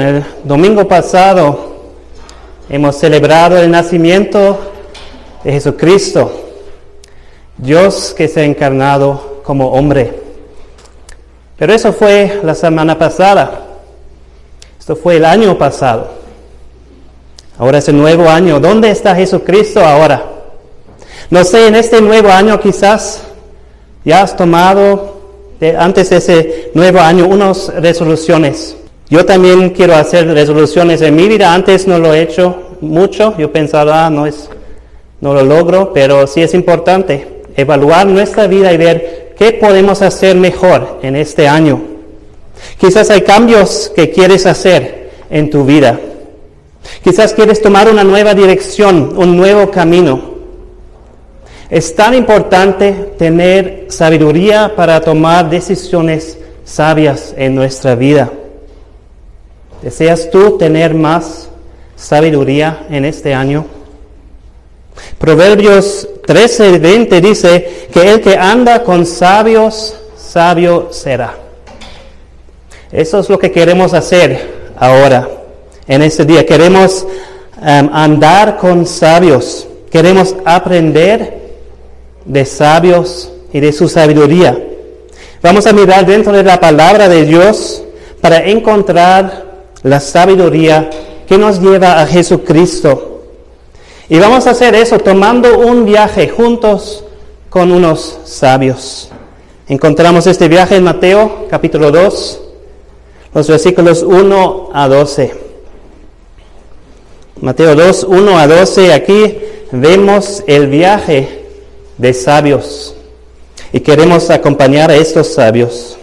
[0.00, 1.74] El domingo pasado
[2.68, 4.58] hemos celebrado el nacimiento
[5.42, 6.30] de Jesucristo,
[7.56, 10.12] Dios que se ha encarnado como hombre.
[11.56, 13.62] Pero eso fue la semana pasada.
[14.78, 16.10] Esto fue el año pasado.
[17.56, 18.60] Ahora es el nuevo año.
[18.60, 20.24] ¿Dónde está Jesucristo ahora?
[21.30, 23.22] No sé, en este nuevo año quizás
[24.04, 25.16] ya has tomado
[25.78, 28.76] antes de ese nuevo año unas resoluciones.
[29.08, 31.54] Yo también quiero hacer resoluciones en mi vida.
[31.54, 33.34] Antes no lo he hecho mucho.
[33.38, 34.50] Yo pensaba, ah, no, es,
[35.20, 40.36] no lo logro, pero sí es importante evaluar nuestra vida y ver qué podemos hacer
[40.36, 41.80] mejor en este año.
[42.78, 46.00] Quizás hay cambios que quieres hacer en tu vida.
[47.02, 50.36] Quizás quieres tomar una nueva dirección, un nuevo camino.
[51.70, 58.30] Es tan importante tener sabiduría para tomar decisiones sabias en nuestra vida.
[59.82, 61.48] ¿Deseas tú tener más
[61.96, 63.66] sabiduría en este año?
[65.18, 71.34] Proverbios 13, 20 dice que el que anda con sabios, sabio será.
[72.90, 75.28] Eso es lo que queremos hacer ahora,
[75.86, 76.46] en este día.
[76.46, 77.06] Queremos
[77.60, 79.66] um, andar con sabios.
[79.90, 81.46] Queremos aprender
[82.24, 84.58] de sabios y de su sabiduría.
[85.42, 87.82] Vamos a mirar dentro de la palabra de Dios
[88.20, 89.45] para encontrar
[89.86, 90.90] la sabiduría
[91.28, 93.22] que nos lleva a Jesucristo.
[94.08, 97.04] Y vamos a hacer eso tomando un viaje juntos
[97.48, 99.10] con unos sabios.
[99.68, 102.40] Encontramos este viaje en Mateo capítulo 2,
[103.32, 105.34] los versículos 1 a 12.
[107.40, 109.38] Mateo 2, 1 a 12, aquí
[109.70, 111.44] vemos el viaje
[111.96, 112.94] de sabios
[113.72, 115.96] y queremos acompañar a estos sabios.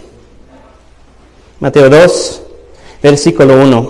[1.60, 2.43] Mateo 2,
[3.04, 3.86] versículo 1.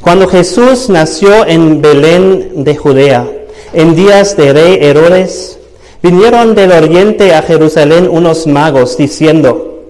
[0.00, 3.30] Cuando Jesús nació en Belén de Judea,
[3.74, 5.58] en días de rey Herodes,
[6.02, 9.82] vinieron del oriente a Jerusalén unos magos diciendo,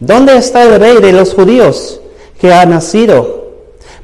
[0.00, 2.00] ¿dónde está el rey de los judíos
[2.40, 3.50] que ha nacido?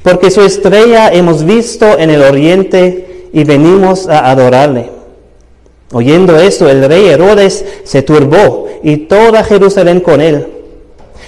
[0.03, 4.91] Porque su estrella hemos visto en el oriente y venimos a adorarle.
[5.91, 10.58] Oyendo esto, el rey Herodes se turbó y toda Jerusalén con él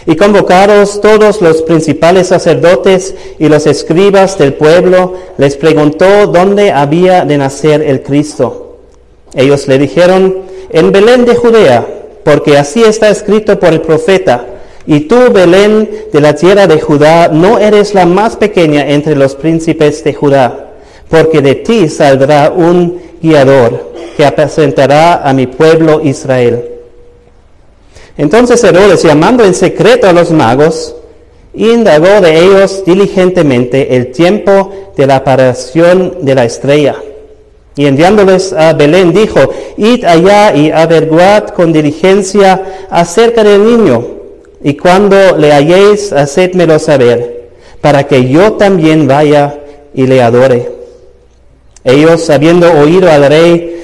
[0.05, 7.23] y convocados todos los principales sacerdotes y los escribas del pueblo, les preguntó dónde había
[7.25, 8.77] de nacer el Cristo.
[9.33, 10.39] Ellos le dijeron,
[10.71, 11.85] en Belén de Judea,
[12.23, 14.45] porque así está escrito por el profeta.
[14.87, 19.35] Y tú, Belén, de la tierra de Judá, no eres la más pequeña entre los
[19.35, 20.71] príncipes de Judá,
[21.09, 26.70] porque de ti saldrá un guiador que apacentará a mi pueblo Israel.
[28.21, 30.93] Entonces Herodes, llamando en secreto a los magos,
[31.55, 36.97] indagó de ellos diligentemente el tiempo de la aparición de la estrella.
[37.75, 39.39] Y enviándoles a Belén dijo,
[39.75, 44.05] id allá y averiguad con diligencia acerca del niño,
[44.63, 47.49] y cuando le halléis, hacedmelo saber,
[47.81, 49.57] para que yo también vaya
[49.95, 50.71] y le adore.
[51.83, 53.80] Ellos, habiendo oído al rey,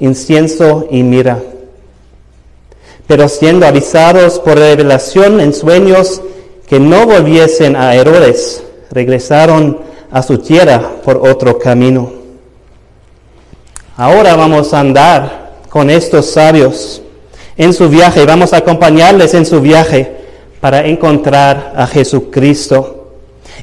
[0.00, 1.38] incienso y mira.
[3.06, 6.20] Pero siendo avisados por revelación en sueños
[6.68, 9.78] que no volviesen a Herodes, regresaron
[10.10, 12.12] a su tierra por otro camino.
[13.96, 17.02] Ahora vamos a andar con estos sabios
[17.56, 20.16] en su viaje, vamos a acompañarles en su viaje
[20.60, 22.94] para encontrar a Jesucristo.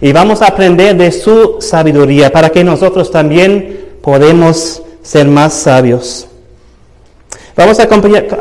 [0.01, 6.28] Y vamos a aprender de su sabiduría para que nosotros también podemos ser más sabios.
[7.56, 7.84] Vamos a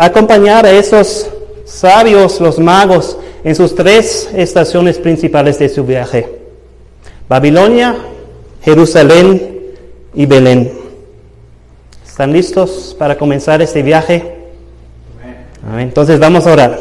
[0.01, 1.29] acompañar a esos
[1.67, 6.41] sabios, los magos, en sus tres estaciones principales de su viaje.
[7.29, 7.97] Babilonia,
[8.63, 9.61] Jerusalén
[10.15, 10.73] y Belén.
[12.05, 14.35] ¿Están listos para comenzar este viaje?
[15.79, 16.79] Entonces vamos a orar.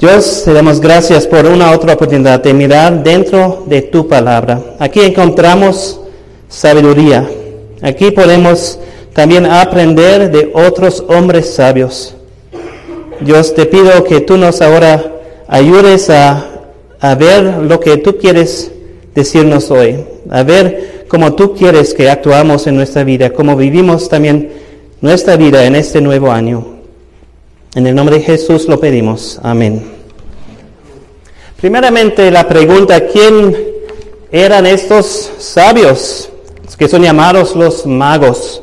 [0.00, 4.76] Dios, te damos gracias por una otra oportunidad de mirar dentro de tu palabra.
[4.78, 6.00] Aquí encontramos
[6.48, 7.28] sabiduría.
[7.82, 8.78] Aquí podemos
[9.12, 12.14] también aprender de otros hombres sabios.
[13.20, 15.12] Dios te pido que tú nos ahora
[15.48, 16.58] ayudes a
[17.00, 18.72] a ver lo que tú quieres
[19.14, 24.50] decirnos hoy, a ver cómo tú quieres que actuamos en nuestra vida, cómo vivimos también
[25.00, 26.78] nuestra vida en este nuevo año.
[27.74, 29.38] En el nombre de Jesús lo pedimos.
[29.42, 29.82] Amén.
[31.60, 33.56] Primeramente la pregunta, ¿quién
[34.30, 36.30] eran estos sabios
[36.78, 38.62] que son llamados los magos?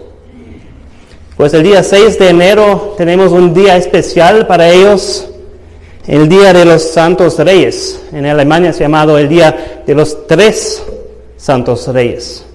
[1.37, 5.27] Pues el día 6 de enero tenemos un día especial para ellos,
[6.07, 8.01] el Día de los Santos Reyes.
[8.13, 10.81] En Alemania es llamado el Día de los Tres
[11.35, 12.45] Santos Reyes.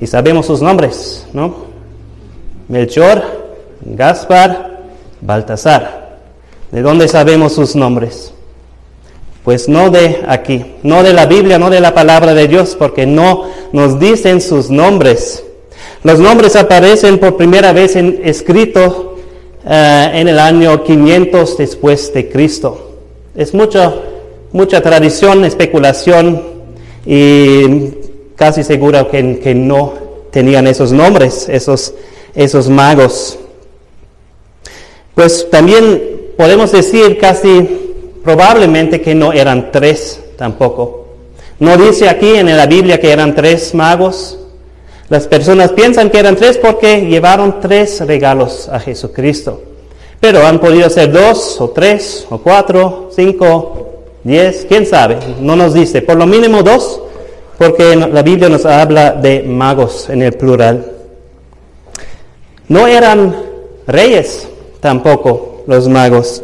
[0.00, 1.64] Y sabemos sus nombres, ¿no?
[2.68, 3.22] Melchor,
[3.80, 4.80] Gaspar,
[5.20, 6.18] Baltasar.
[6.70, 8.32] ¿De dónde sabemos sus nombres?
[9.44, 13.06] Pues no de aquí, no de la Biblia, no de la palabra de Dios, porque
[13.06, 15.44] no nos dicen sus nombres.
[16.02, 19.16] Los nombres aparecen por primera vez en, escrito
[19.66, 22.90] eh, en el año 500 después de Cristo.
[23.34, 23.94] Es mucha,
[24.52, 26.42] mucha tradición, especulación
[27.06, 27.88] y
[28.36, 29.94] casi seguro que, que no
[30.30, 31.94] tenían esos nombres, esos,
[32.34, 33.38] esos magos.
[35.14, 37.89] Pues también podemos decir casi
[38.22, 41.06] probablemente que no eran tres tampoco.
[41.58, 44.38] No dice aquí en la Biblia que eran tres magos,
[45.08, 49.62] las personas piensan que eran tres porque llevaron tres regalos a Jesucristo.
[50.20, 53.88] Pero han podido ser dos o tres o cuatro, cinco,
[54.22, 56.02] diez, quién sabe, no nos dice.
[56.02, 57.00] Por lo mínimo dos,
[57.58, 60.92] porque la Biblia nos habla de magos en el plural.
[62.68, 63.34] No eran
[63.86, 64.46] reyes
[64.80, 66.42] tampoco los magos.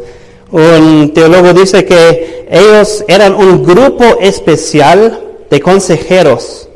[0.51, 6.69] Un teólogo dice que ellos eran un grupo especial de consejeros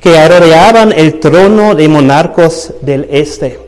[0.00, 3.58] que rodeaban el trono de monarcos del este.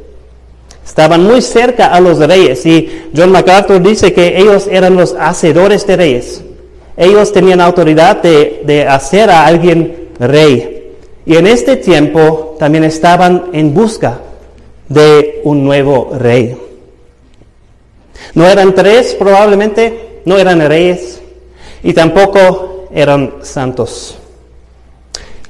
[0.87, 5.87] Estaban muy cerca a los reyes y John MacArthur dice que ellos eran los hacedores
[5.87, 6.43] de reyes.
[6.97, 10.95] Ellos tenían autoridad de, de hacer a alguien rey.
[11.27, 14.21] Y en este tiempo también estaban en busca
[14.89, 16.57] de un nuevo rey.
[18.35, 21.21] No eran tres probablemente, no eran reyes
[21.83, 24.17] y tampoco eran santos.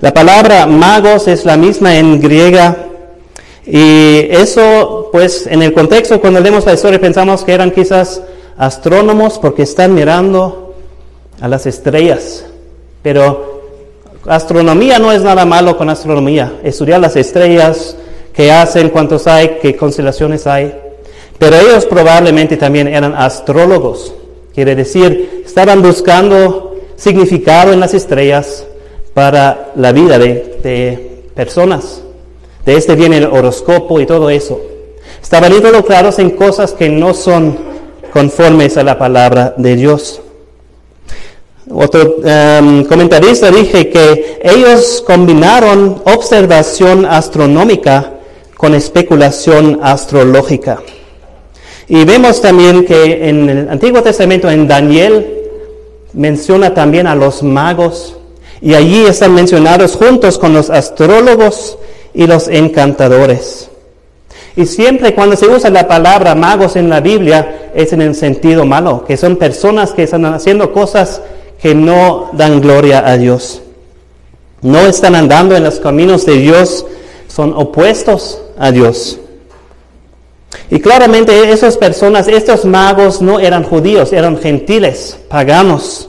[0.01, 2.89] La palabra magos es la misma en griega
[3.71, 8.23] y eso, pues, en el contexto, cuando leemos la historia, pensamos que eran quizás
[8.57, 10.75] astrónomos porque están mirando
[11.39, 12.47] a las estrellas.
[13.03, 13.61] Pero
[14.27, 16.61] astronomía no es nada malo con astronomía.
[16.63, 17.95] Estudiar las estrellas,
[18.33, 20.75] qué hacen, cuántos hay, qué constelaciones hay.
[21.39, 24.13] Pero ellos probablemente también eran astrólogos.
[24.55, 28.67] Quiere decir, estaban buscando significado en las estrellas
[29.15, 32.03] para la vida de, personas.
[32.65, 34.61] De este viene el horóscopo y todo eso.
[35.23, 37.57] Estaban involucrados en cosas que no son
[38.13, 40.21] conformes a la palabra de Dios.
[41.71, 48.15] Otro em, comentarista dije que ellos combinaron observación astronómica
[48.57, 50.81] con especulación astrológica.
[51.89, 55.39] Y vemos también que en el Antiguo Testamento, en Daniel,
[56.13, 58.17] menciona también a los magos
[58.61, 61.79] y allí están mencionados juntos con los astrólogos
[62.13, 63.71] y los encantadores.
[64.57, 68.65] Y siempre cuando se usa la palabra magos en la Biblia es en el sentido
[68.65, 71.23] malo, que son personas que están haciendo cosas
[71.63, 73.63] que no dan gloria a Dios.
[74.61, 76.85] No están andando en los caminos de Dios,
[77.29, 79.21] son opuestos a Dios.
[80.71, 86.09] Y claramente esas personas, estos magos no eran judíos, eran gentiles, paganos.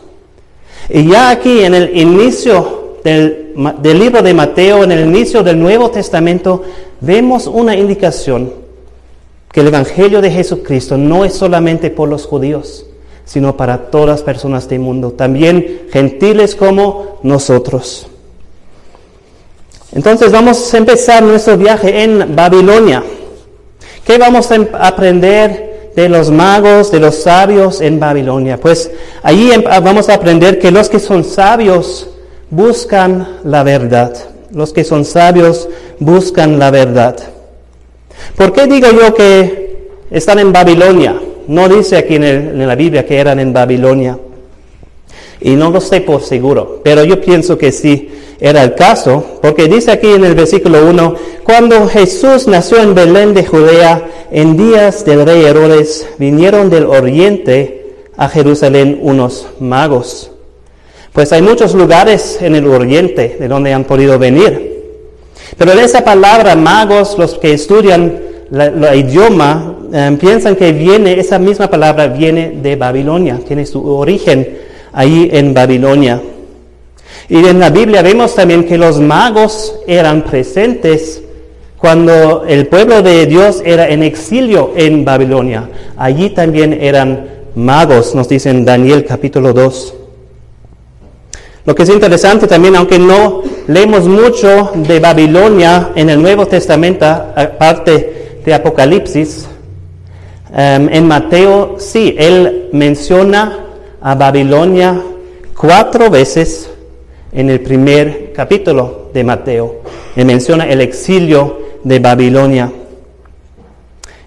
[0.90, 3.54] Y ya aquí en el inicio del,
[3.84, 6.64] libro de Mateo, en el inicio del Nuevo Testamento,
[7.02, 8.54] vemos una indicación
[9.52, 12.86] que el Evangelio de Jesucristo no es solamente por los judíos,
[13.26, 18.08] sino para todas las personas del mundo, también gentiles como nosotros.
[19.92, 23.04] Entonces vamos a empezar nuestro viaje en Babilonia.
[24.10, 28.60] ¿Qué vamos a aprender de los magos, de los sabios en Babilonia.
[28.60, 28.90] Pues
[29.22, 32.10] allí em, ah, vamos a aprender que los que son sabios
[32.50, 34.12] buscan la verdad.
[34.52, 37.18] Los que son sabios buscan la verdad.
[38.36, 41.22] ¿Por qué digo yo que están en Babilonia?
[41.46, 44.18] No dice aquí en, en la Biblia que eran en Babilonia.
[45.40, 49.68] Y no lo sé por seguro, pero yo pienso que sí era el caso, porque
[49.68, 55.04] dice aquí en el versículo 1, cuando Jesús nació en Belén de Judea, en días
[55.04, 60.32] del rey Herodes, vinieron del oriente a Jerusalén unos magos.
[61.12, 64.70] Pues hay muchos lugares en el oriente de donde han podido venir.
[65.58, 68.20] Pero de esa palabra magos, los que estudian
[68.52, 74.60] el idioma, eh, piensan que viene, esa misma palabra viene de Babilonia, tiene su origen
[74.94, 76.22] ahí en Babilonia.
[77.30, 81.22] Y en la Biblia vemos también que los magos eran presentes
[81.78, 85.70] cuando el pueblo de Dios era en exilio en Babilonia.
[85.96, 89.94] Allí también eran magos, nos dice en Daniel capítulo 2.
[91.66, 97.06] Lo que es interesante también, aunque no leemos mucho de Babilonia en el Nuevo Testamento,
[97.06, 99.48] aparte de Apocalipsis,
[100.52, 103.60] em, en Mateo sí, él menciona
[104.02, 105.00] a Babilonia
[105.56, 106.69] cuatro veces
[107.32, 109.82] en el primer capítulo de Mateo.
[110.16, 112.72] Él menciona el exilio de Babilonia.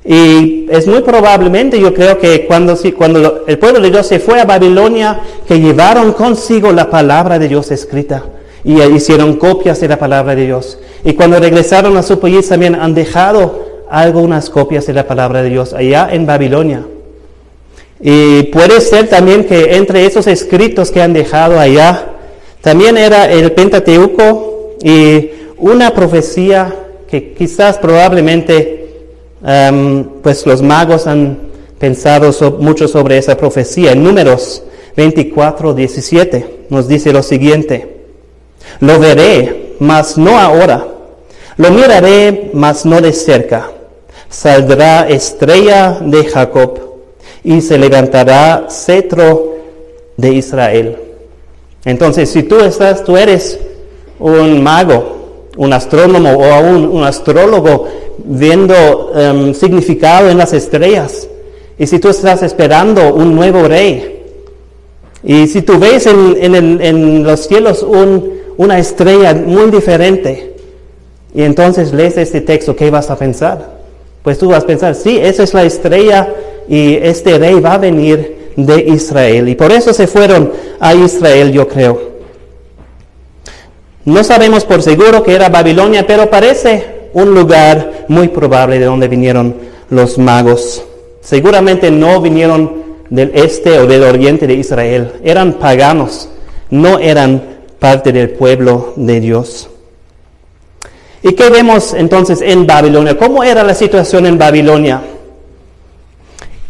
[0.04, 4.40] Y es muy probablemente, yo creo que cuando, cuando el pueblo de Dios se fue
[4.40, 8.24] a Babilonia, que llevaron consigo la palabra de Dios escrita
[8.64, 10.78] y hicieron copias de la palabra de Dios.
[11.04, 15.50] Y cuando regresaron a su país también han dejado algunas copias de la palabra de
[15.50, 16.84] Dios allá en Babilonia.
[18.00, 22.11] Y puede ser también que entre esos escritos que han dejado allá,
[22.62, 26.74] también era el Pentateuco y una profecía
[27.06, 28.82] que quizás probablemente
[29.44, 31.36] Em, pues los magos han
[31.78, 33.92] pensado mucho sobre esa profecía.
[33.92, 34.62] En números
[34.96, 38.02] 24, 17 nos dice lo siguiente.
[38.80, 40.86] Lo veré, mas no ahora.
[41.56, 43.70] Lo miraré, mas no de cerca.
[44.28, 46.78] Saldrá estrella de Jacob
[47.42, 49.56] y se levantará cetro
[50.16, 50.96] de Israel.
[51.84, 53.58] Entonces, si tú estás, tú eres
[54.18, 61.28] un mago, un astrónomo o aún un astrólogo viendo em, significado en las estrellas.
[61.78, 64.20] Y si tú estás esperando un nuevo rey,
[65.24, 67.86] y si tú ves en, los cielos
[68.56, 70.54] una estrella muy diferente,
[71.34, 73.80] y entonces lees este texto, ¿qué vas a pensar?
[74.22, 76.28] Pues tú vas a pensar, sí, esa es la estrella
[76.68, 79.48] y este rey va a venir de Israel.
[79.48, 82.12] Y por eso se fueron a Israel, yo creo.
[84.04, 89.08] No sabemos por seguro que era Babilonia, pero parece un lugar muy probable de donde
[89.08, 89.54] vinieron
[89.90, 90.82] los magos.
[91.20, 96.30] Seguramente no vinieron del este o del oriente de Israel, eran paganos,
[96.70, 97.42] no eran
[97.78, 99.68] parte del pueblo de Dios.
[101.22, 103.16] ¿Y qué vemos entonces en Babilonia?
[103.16, 105.02] ¿Cómo era la situación en Babilonia?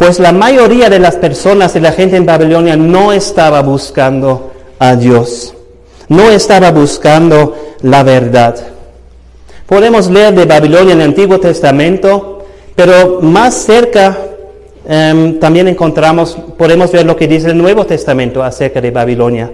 [0.02, 4.96] Pues la mayoría de las personas, de la gente en Babilonia, no estaba buscando a
[4.96, 5.54] Dios,
[6.08, 8.56] no estaba buscando la verdad.
[9.64, 12.42] Podemos leer de Babilonia en el Antiguo Testamento,
[12.74, 14.18] pero más cerca
[14.88, 19.52] em, también encontramos, podemos ver lo que dice el Nuevo Testamento acerca de Babilonia.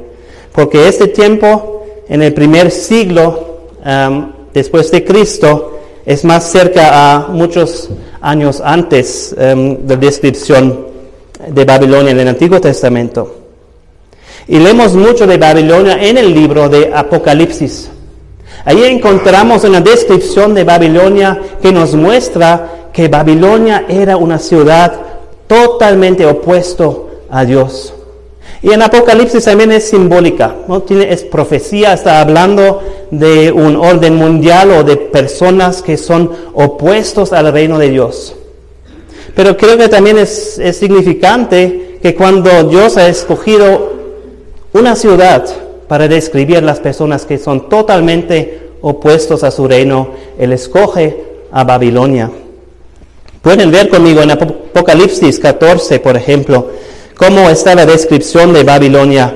[0.52, 5.77] Porque este tiempo, en el primer siglo em, después de Cristo,
[6.08, 7.90] es más cerca a muchos
[8.22, 10.86] años antes em, de la descripción
[11.48, 13.34] de Babilonia en el Antiguo Testamento.
[14.46, 17.90] Y leemos mucho de Babilonia en el libro de Apocalipsis.
[18.64, 24.94] Ahí encontramos una descripción de Babilonia que nos muestra que Babilonia era una ciudad
[25.46, 27.92] totalmente opuesto a Dios.
[28.62, 30.82] Y en Apocalipsis también es simbólica, ¿no?
[30.82, 37.32] Tiene, es profecía, está hablando de un orden mundial o de personas que son opuestos
[37.32, 38.34] al reino de Dios.
[39.34, 43.92] Pero creo que también es, es significante que cuando Dios ha escogido
[44.72, 45.46] una ciudad,
[45.88, 50.10] para describir las personas que son totalmente opuestos a su reino.
[50.38, 52.30] Él escoge a Babilonia.
[53.40, 56.68] Pueden ver conmigo en Apocalipsis 14, por ejemplo,
[57.18, 59.34] cómo está la descripción de Babilonia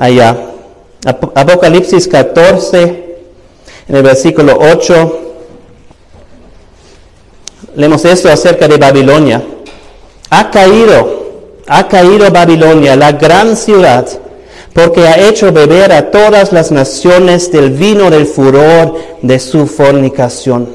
[0.00, 0.34] allá.
[1.04, 2.80] Apocalipsis 14,
[3.88, 5.20] en el versículo 8,
[7.76, 9.42] leemos esto acerca de Babilonia.
[10.30, 14.06] Ha caído, ha caído Babilonia, la gran ciudad
[14.72, 20.66] porque ha hecho beber a todas las naciones del vino del furor de su fornicación.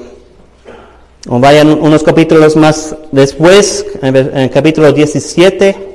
[1.25, 5.87] Vayan unos capítulos más después, en el capítulo 17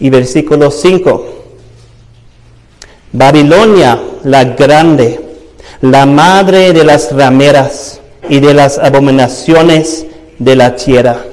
[0.00, 1.26] y versículo 5.
[3.12, 5.20] Babilonia la grande,
[5.82, 10.06] la madre de las rameras y de las abominaciones
[10.38, 11.24] de la tierra.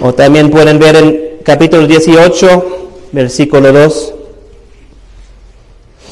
[0.00, 2.64] O también pueden ver en capítulo 18,
[3.12, 4.14] versículo 2.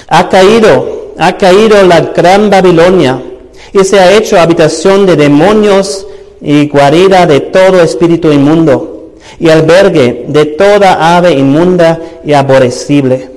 [0.09, 3.23] Ha caído, ha caído la gran Babilonia
[3.73, 6.07] y se ha hecho habitación de demonios
[6.41, 8.92] y guarida de todo espíritu inmundo
[9.39, 13.31] y albergue de toda ave inmunda y aborrecible.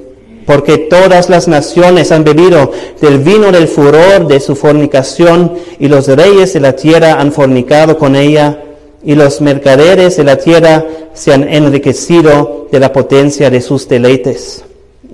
[0.45, 6.07] Porque todas las naciones han bebido del vino del furor de su fornicación y los
[6.07, 8.59] reyes de la tierra han fornicado con ella
[9.03, 14.63] y los mercaderes de la tierra se han enriquecido de la potencia de sus deleites.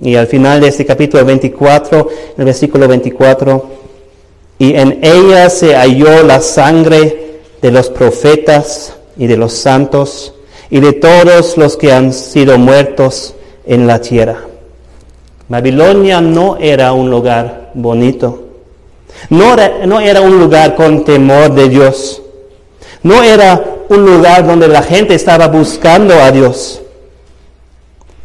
[0.02, 3.66] Y al final de este capítulo 24, el versículo 24,
[4.58, 10.34] y en ella se halló la sangre de los profetas y de los santos
[10.72, 13.34] y de todos los que han sido muertos
[13.66, 14.38] en la tierra.
[15.46, 18.44] Babilonia no era un lugar bonito.
[19.28, 22.22] No era, no era un lugar con temor de Dios.
[23.02, 26.80] No era un lugar donde la gente estaba buscando a Dios.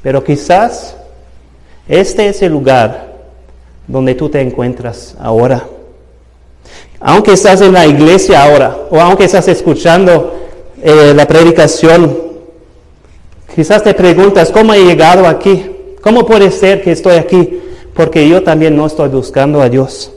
[0.02, 0.96] Pero quizás
[1.86, 3.14] este es el lugar
[3.88, 5.66] donde tú te encuentras ahora.
[7.02, 10.34] Aunque estás en la iglesia ahora, o aunque estás escuchando
[10.82, 12.27] eh, la predicación,
[13.58, 15.66] quizás te preguntas, ¿cómo he llegado aquí?
[16.04, 17.60] ¿Cómo puede ser que estoy aquí?
[17.96, 20.12] Porque yo también no estoy buscando a Dios.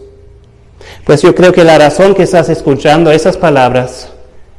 [1.07, 4.11] Pues yo creo que la razón que estás escuchando esas palabras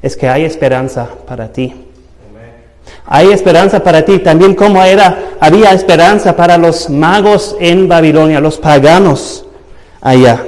[0.01, 1.75] es que hay esperanza para ti.
[3.05, 8.57] Hay esperanza para ti, también como era, había esperanza para los magos en Babilonia, los
[8.57, 9.45] paganos
[10.01, 10.43] allá,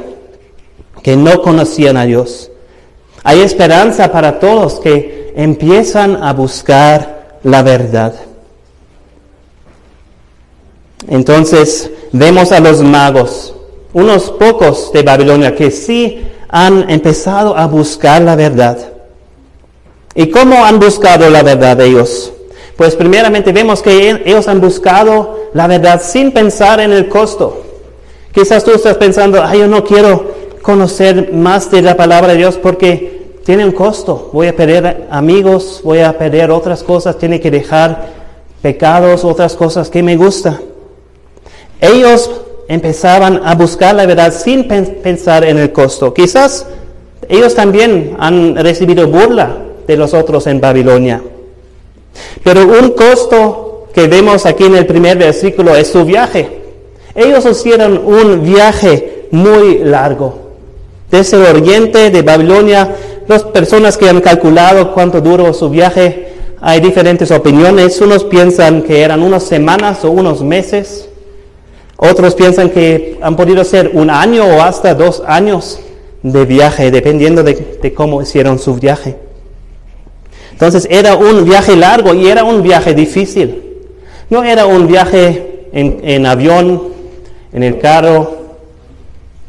[1.04, 2.50] que no conocían a Dios.
[3.24, 8.14] Hay esperanza para todos que empiezan a buscar la verdad.
[11.08, 13.54] Entonces vemos a los magos,
[13.94, 18.78] unos pocos de Babilonia que sí han empezado a buscar la verdad.
[20.16, 22.32] ¿Y cómo han buscado la verdad ellos?
[22.78, 27.64] Pues primeramente vemos que ellos han buscado la verdad sin pensar en el costo.
[28.32, 32.58] Quizás tú estás pensando, ay, yo no quiero conocer más de la palabra de Dios
[32.58, 34.30] porque tiene un costo.
[34.34, 38.10] Voy a perder amigos, voy a perder otras cosas, tiene que dejar
[38.62, 40.62] pecados, otras cosas que me gusta.
[41.82, 42.32] Ellos
[42.68, 46.14] empezaban a buscar la verdad sin pensar en el costo.
[46.14, 46.66] Quizás
[47.28, 51.22] ellos también han recibido burla de los otros en Babilonia.
[52.44, 56.62] Pero un costo que vemos aquí en el primer versículo es su viaje.
[57.16, 60.40] Ellos hicieron un viaje muy largo.
[61.12, 62.96] Desde el oriente de Babilonia,
[63.28, 68.00] las personas que han calculado cuánto duró su viaje, hay diferentes opiniones.
[68.02, 71.10] Unos piensan que eran unas semanas o unos meses.
[71.98, 75.80] Otros piensan que han podido ser un año o hasta dos años
[76.22, 79.16] de viaje, dependiendo de, de cómo hicieron su viaje.
[80.52, 83.64] Entonces era un viaje largo y era un viaje difícil.
[84.30, 86.82] No era un viaje en, avión,
[87.52, 88.38] en el carro.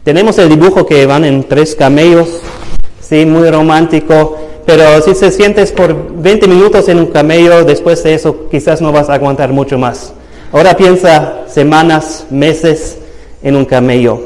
[0.02, 2.40] Tenemos el dibujo que van en tres camellos,
[3.09, 4.37] sí, muy romántico,
[4.67, 8.93] pero si se sientes por 20 minutos en un camello, después de eso quizás no
[8.93, 10.12] vas a aguantar mucho más.
[10.53, 12.99] Ahora piensa semanas, meses
[13.43, 14.21] en un camello.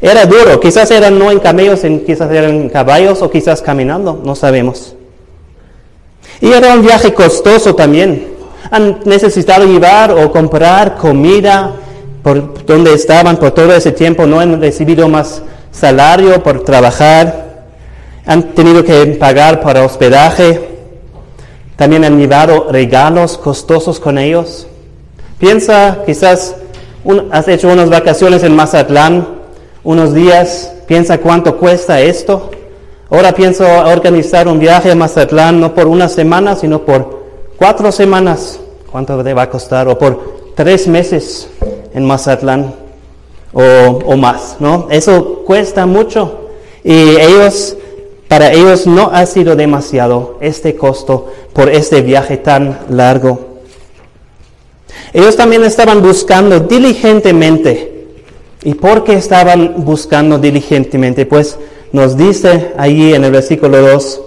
[0.00, 4.96] Era duro, quizás eran no en camellos, quizás eran caballos o quizás caminando, no sabemos.
[6.40, 8.26] Y era un viaje costoso también.
[8.70, 11.72] Han necesitado llevar o comprar comida
[12.22, 14.26] por donde estaban por todo ese tiempo.
[14.26, 17.51] No han recibido más salario por trabajar.
[18.26, 20.68] Han tenido que pagar para hospedaje.
[21.76, 24.66] También han llevado regalos costosos con ellos.
[25.38, 26.54] Piensa, quizás
[27.30, 29.26] has hecho unas vacaciones en Mazatlán,
[29.82, 30.72] unos días.
[30.86, 32.50] Piensa cuánto cuesta esto.
[33.10, 37.22] Ahora pienso organizar un viaje a Mazatlán no por una semana, sino por
[37.58, 38.58] cuatro semanas.
[38.90, 39.88] ¿Cuánto te va a costar?
[39.88, 41.48] O por tres meses
[41.92, 42.74] en Mazatlán
[43.52, 44.86] o, más, ¿no?
[44.90, 46.48] Eso cuesta mucho.
[46.84, 47.76] Y ellos,
[48.32, 53.58] para ellos no ha sido demasiado este costo por este viaje tan largo.
[55.12, 58.06] Ellos también estaban buscando diligentemente.
[58.62, 61.26] ¿Y por qué estaban buscando diligentemente?
[61.26, 61.58] Pues
[61.92, 64.22] nos dice allí en el versículo 2,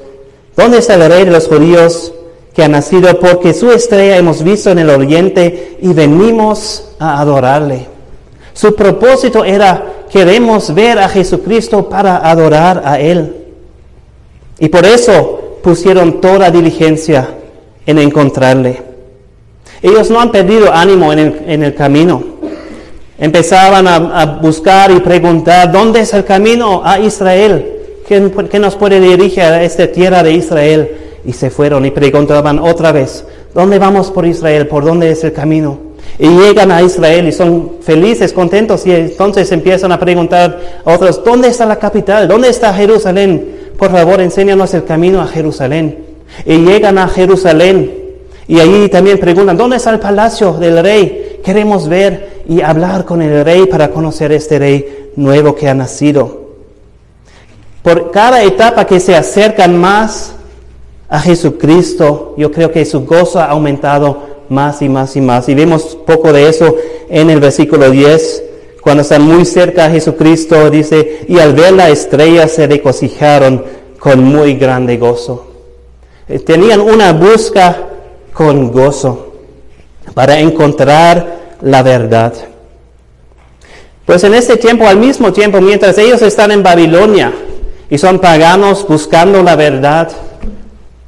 [0.55, 2.13] ¿dónde está el rey de los judíos
[2.53, 3.19] que ha nacido?
[3.19, 7.87] Porque su estrella hemos visto en el oriente y venimos a adorarle.
[8.53, 13.41] Su propósito era, queremos ver a Jesucristo para adorar a Él.
[14.59, 17.29] Y por eso pusieron toda diligencia
[17.85, 18.81] en encontrarle.
[19.81, 22.23] Ellos no han perdido ánimo en el, en el camino.
[23.17, 27.65] Empezaban a, buscar y preguntar, ¿dónde es el camino a Israel?
[28.07, 30.91] ¿Quién, nos puede dirigir a esta tierra de Israel?
[31.25, 34.67] Y se fueron y preguntaban otra vez, ¿dónde vamos por Israel?
[34.67, 35.79] ¿Por dónde es el camino?
[36.19, 41.23] Y llegan a Israel y son felices, contentos y entonces empiezan a preguntar a otros,
[41.23, 42.27] ¿dónde está la capital?
[42.27, 43.54] ¿Dónde está Jerusalén?
[43.77, 46.05] Por favor, enséñanos el camino a Jerusalén.
[46.45, 48.05] Y llegan a Jerusalén
[48.47, 51.39] y allí también preguntan, ¿dónde está el palacio del rey?
[51.43, 56.45] Queremos ver y hablar con el rey para conocer este rey nuevo que ha nacido.
[57.81, 60.33] Por cada etapa que se acercan más
[61.07, 65.49] a Jesucristo, yo creo que su gozo ha aumentado más y más y más.
[65.49, 66.75] Y vemos poco de eso
[67.09, 68.43] en el versículo 10,
[68.85, 73.65] cuando están muy cerca a Jesucristo, dice, y al ver la estrella se regocijaron
[73.97, 75.47] con muy grande gozo.
[76.29, 77.75] Eh, tenían una busca
[78.31, 79.37] con gozo
[80.13, 82.31] para encontrar la verdad.
[84.05, 87.33] Pues en este tiempo, al mismo tiempo, mientras ellos están en Babilonia
[87.89, 90.11] y son paganos buscando la verdad,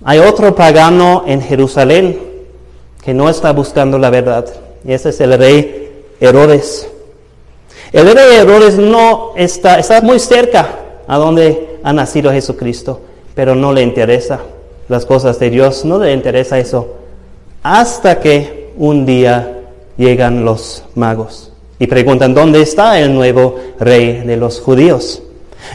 [0.04, 2.20] hay otro pagano en Jerusalén
[3.06, 4.48] que no está buscando la verdad.
[4.84, 6.90] Y ese es el rey Herodes.
[7.91, 10.67] El rey Herodes no está, está muy cerca
[11.08, 13.02] a donde ha nacido Jesucristo,
[13.34, 14.39] pero no le interesa
[14.89, 16.95] las cosas de Dios, no le interesa eso,
[17.63, 19.62] hasta que un día
[19.97, 25.21] llegan los magos y preguntan, ¿dónde está el nuevo rey de los judíos?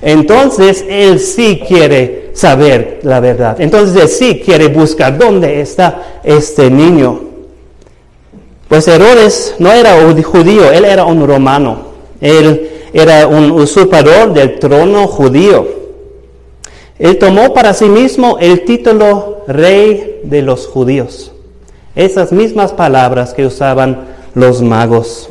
[0.01, 3.61] Entonces él sí quiere saber la verdad.
[3.61, 7.20] Entonces él sí quiere buscar dónde está este niño.
[8.68, 11.92] Pues Herodes no era un judío, él era un romano.
[12.23, 15.67] Él era un usurpador del trono judío.
[16.99, 21.33] Él tomó para sí mismo el título rey de los judíos.
[21.97, 25.29] Esas mismas palabras que usaban los magos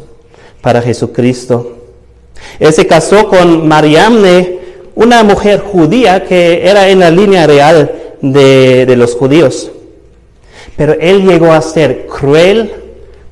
[0.61, 1.77] para Jesucristo.
[2.59, 4.59] Él se casó con Mariamne,
[4.93, 9.71] una mujer judía que era en la línea real de, los judíos.
[10.75, 12.73] Pero él llegó a ser cruel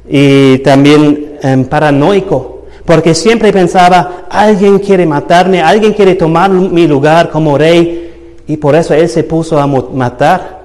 [0.08, 2.59] y también em, paranoico,
[2.90, 8.74] porque siempre pensaba, alguien quiere matarme, alguien quiere tomar mi lugar como rey, y por
[8.74, 10.62] eso él se puso a matar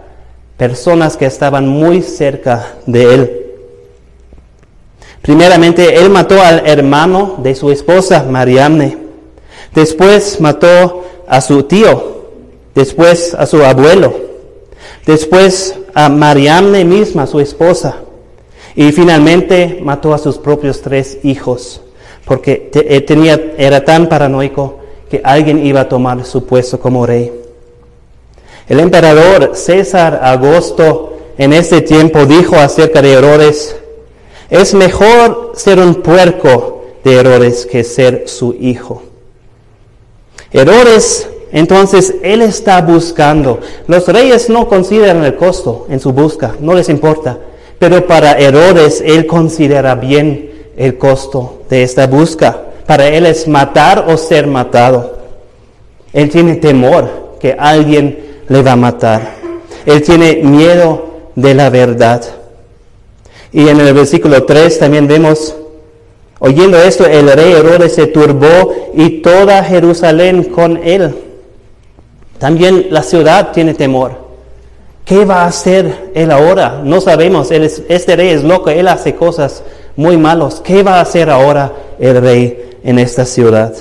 [0.57, 3.47] personas que estaban muy cerca de él.
[5.21, 8.97] Primeramente, él mató al hermano de su esposa, Mariamne.
[9.75, 12.23] Después mató a su tío.
[12.75, 14.15] Después a su abuelo.
[15.05, 17.97] Después a Mariamne misma, su esposa.
[18.75, 21.83] Y finalmente mató a sus propios tres hijos.
[22.25, 24.79] Porque eh, era tan paranoico
[25.11, 27.33] que alguien iba a tomar su puesto como rey.
[28.69, 33.77] El emperador César Augusto en ese tiempo dijo acerca de Herodes,
[34.49, 39.03] es mejor ser un puerco de Herodes que ser su hijo.
[40.53, 43.61] Herodes, entonces, él está buscando.
[43.87, 47.39] Los reyes no consideran el costo en su busca, no les importa.
[47.79, 52.59] Pero para Herodes, él considera bien el costo de esta busca.
[52.87, 55.19] Para él es matar o ser matado.
[56.13, 59.35] Él tiene temor que alguien le va a matar.
[59.87, 62.23] Él tiene miedo de la verdad.
[63.53, 65.55] Y en el versículo 3 también vemos,
[66.39, 71.15] oyendo esto, el rey Herodes se turbó y toda Jerusalén con él.
[72.39, 74.25] También la ciudad tiene temor.
[75.05, 76.81] ¿Qué va a hacer él ahora?
[76.83, 77.51] No sabemos.
[77.51, 79.63] este rey es loco, él hace cosas
[79.97, 80.61] muy malas.
[80.61, 83.75] ¿Qué va a hacer ahora el rey en esta ciudad?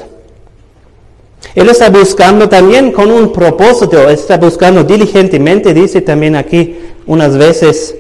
[1.55, 7.95] Él está buscando también con un propósito, está buscando diligentemente, dice también aquí unas veces,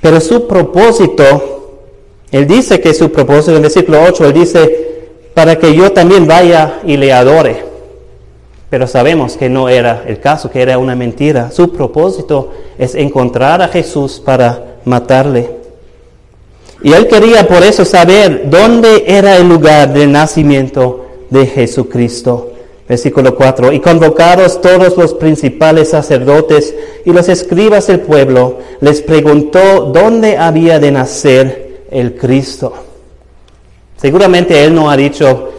[0.00, 1.82] pero su propósito,
[2.30, 4.88] él dice que su propósito, en el versículo 8, él dice,
[5.34, 7.64] para que yo también vaya y le adore.
[8.70, 11.50] Pero sabemos que no era el caso, que era una mentira.
[11.50, 15.57] Su propósito es encontrar a Jesús para matarle.
[16.82, 22.52] Y él quería por eso saber dónde era el lugar del nacimiento de Jesucristo.
[22.88, 23.72] Versículo 4.
[23.72, 30.78] Y convocados todos los principales sacerdotes y los escribas del pueblo, les preguntó dónde había
[30.78, 32.72] de nacer el Cristo.
[33.96, 35.50] Seguramente él no ha dicho,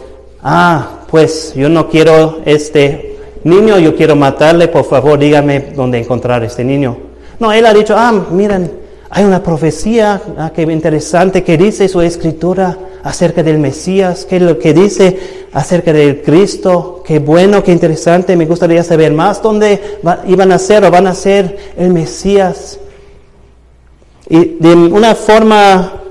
[0.42, 6.42] ah, pues yo no quiero este niño, yo quiero matarle, por favor dígame dónde encontrar
[6.42, 6.96] este niño.
[7.38, 8.79] No, él ha dicho, ah, miren,
[9.12, 14.56] hay una profecía ah, que interesante que dice su escritura acerca del Mesías, que lo
[14.56, 15.18] que dice
[15.52, 20.84] acerca del Cristo, qué bueno, qué interesante, me gustaría saber más dónde iban a ser
[20.84, 22.78] o van a ser el Mesías.
[24.28, 26.02] Y de una forma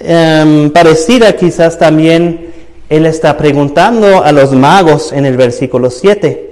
[0.00, 2.48] em, parecida quizás también
[2.88, 6.48] él está preguntando a los magos en el versículo 7.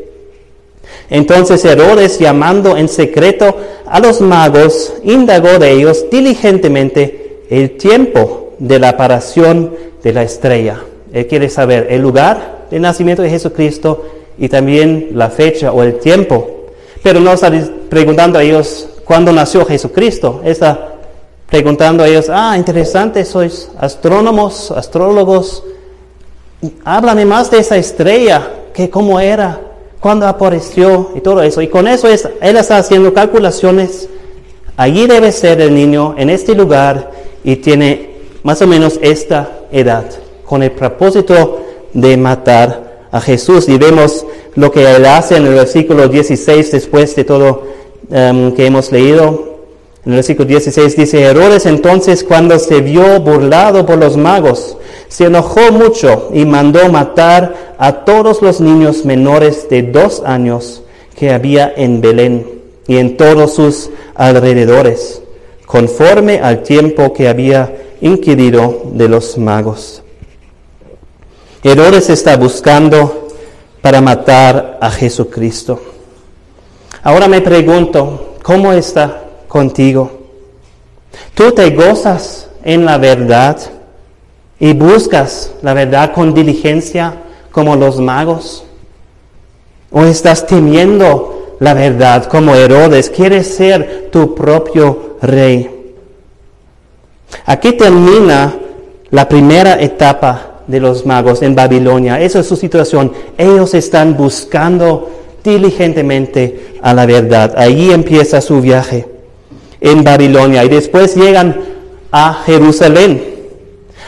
[1.11, 8.79] Entonces Herodes, llamando en secreto a los magos, indagó de ellos diligentemente el tiempo de
[8.79, 10.81] la aparición de la estrella.
[11.12, 14.05] Él quiere saber el lugar del nacimiento de Jesucristo
[14.38, 16.49] y también la fecha o el tiempo.
[17.03, 17.51] Pero no está
[17.88, 20.40] preguntando a ellos cuándo nació Jesucristo.
[20.44, 20.94] Está
[21.49, 25.62] preguntando a ellos, ah, interesante, sois astrónomos, astrólogos.
[26.85, 29.61] Háblame más de esa estrella, que cómo era,
[30.00, 31.62] cuándo apareció y todo eso.
[31.62, 34.09] Y con eso es, él está haciendo calculaciones.
[34.76, 37.11] Allí debe ser el niño, en este lugar,
[37.42, 40.04] y tiene más o menos esta edad,
[40.44, 41.61] con el propósito
[41.92, 43.68] de matar a Jesús.
[43.68, 47.62] Y vemos lo que él hace en el versículo 16 después de todo
[48.11, 49.56] em, que hemos leído.
[50.07, 54.77] En el versículo 16 dice, Herodes entonces cuando se vio burlado por los magos,
[55.09, 60.85] se enojó mucho y mandó matar a todos los niños menores de dos años
[61.16, 62.47] que había en Belén
[62.87, 65.23] y en todos sus alrededores,
[65.66, 70.05] conforme al tiempo que había inquirido de los magos.
[71.64, 73.27] Herodes está buscando
[73.83, 75.81] para matar a Jesucristo.
[77.03, 80.26] Ahora me pregunto, ¿cómo está contigo?
[81.35, 83.59] ¿Tú te gozas en la verdad
[84.59, 87.14] y buscas la verdad con diligencia
[87.52, 88.64] como los magos?
[89.90, 93.11] ¿O estás temiendo la verdad como Herodes?
[93.11, 95.94] ¿Quieres ser tu propio rey?
[97.44, 98.54] Aquí termina
[99.11, 102.20] la primera etapa de los magos en Babilonia.
[102.20, 103.12] Esa es su situación.
[103.38, 105.11] Ellos están buscando
[105.44, 107.54] diligentemente a la verdad.
[107.56, 109.15] Allí empieza su viaje
[109.87, 111.57] en Babilonia y después llegan
[112.11, 113.22] a Jerusalén.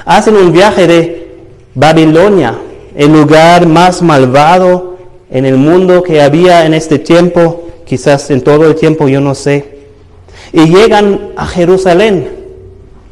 [0.05, 1.29] Hacen un viaje de
[1.75, 2.59] Babilonia,
[2.97, 4.97] el lugar más malvado
[5.31, 9.35] en el mundo que había en este tiempo, quizás en todo el tiempo, yo no
[9.35, 9.79] sé.
[10.53, 12.29] Y llegan a Jerusalén,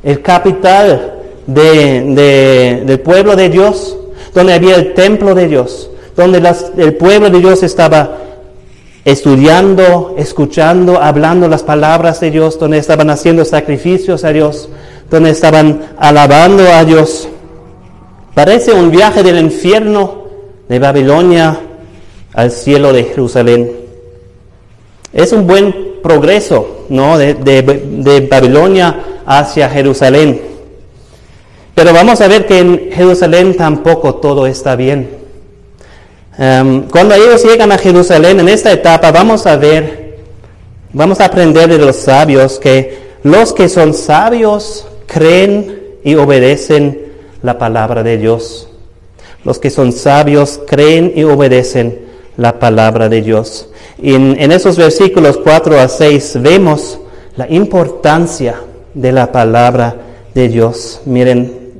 [0.03, 1.15] el capital
[1.47, 3.97] del pueblo de Dios,
[4.35, 6.43] donde había el templo de Dios, donde
[6.79, 8.19] el pueblo de Dios estaba
[9.07, 14.69] estudiando, escuchando, hablando las palabras de Dios, donde estaban haciendo sacrificios a Dios,
[15.09, 17.29] donde estaban alabando a Dios.
[18.35, 20.25] Parece un viaje del infierno
[20.69, 21.57] de Babilonia
[22.35, 23.77] al cielo de Jerusalén.
[25.13, 27.17] Es un buen progreso, ¿no?
[27.17, 30.43] De, de Babilonia hacia Jerusalén.
[31.77, 35.26] Pero vamos a ver que en Jerusalén tampoco todo está bien.
[36.39, 40.19] Em, cuando ellos llegan a Jerusalén, en esta etapa, vamos a ver,
[40.93, 47.07] vamos a aprender de los sabios que los que son sabios creen y obedecen
[47.43, 48.69] la palabra de Dios.
[49.45, 53.69] Los que son sabios creen y obedecen la palabra de Dios.
[54.01, 56.99] Y en, en esos versículos 4 a 6 vemos
[57.37, 58.57] la importancia
[58.93, 59.97] de la palabra
[60.35, 61.01] de Dios.
[61.07, 61.66] Miren,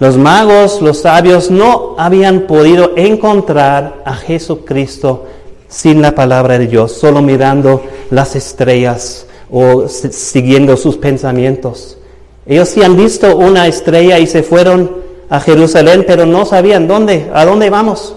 [0.00, 5.26] Los magos, los sabios, no habían podido encontrar a Jesucristo
[5.68, 11.98] sin la palabra de Dios, solo mirando las estrellas o siguiendo sus pensamientos.
[12.46, 17.30] Ellos sí han visto una estrella y se fueron a Jerusalén, pero no sabían dónde,
[17.34, 18.14] a dónde vamos.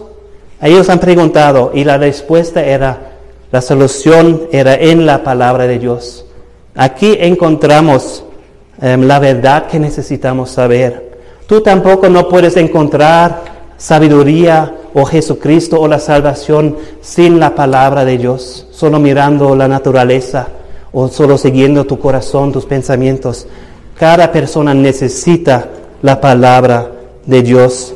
[0.61, 3.13] Ellos han preguntado y la respuesta era,
[3.51, 6.25] la solución era en la palabra de Dios.
[6.75, 8.23] Aquí encontramos
[8.81, 11.10] em, la verdad que necesitamos saber.
[11.51, 13.41] Tú tampoco no puedes encontrar
[13.75, 20.47] sabiduría o Jesucristo o la salvación sin la palabra de Dios, solo mirando la naturaleza
[20.93, 23.47] o solo siguiendo tu corazón, tus pensamientos.
[23.99, 25.67] Cada persona necesita
[26.01, 26.89] la palabra
[27.25, 27.95] de Dios.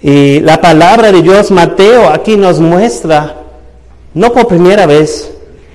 [0.00, 3.34] Y la palabra de Dios, Mateo aquí nos muestra,
[4.14, 5.32] no por primera vez,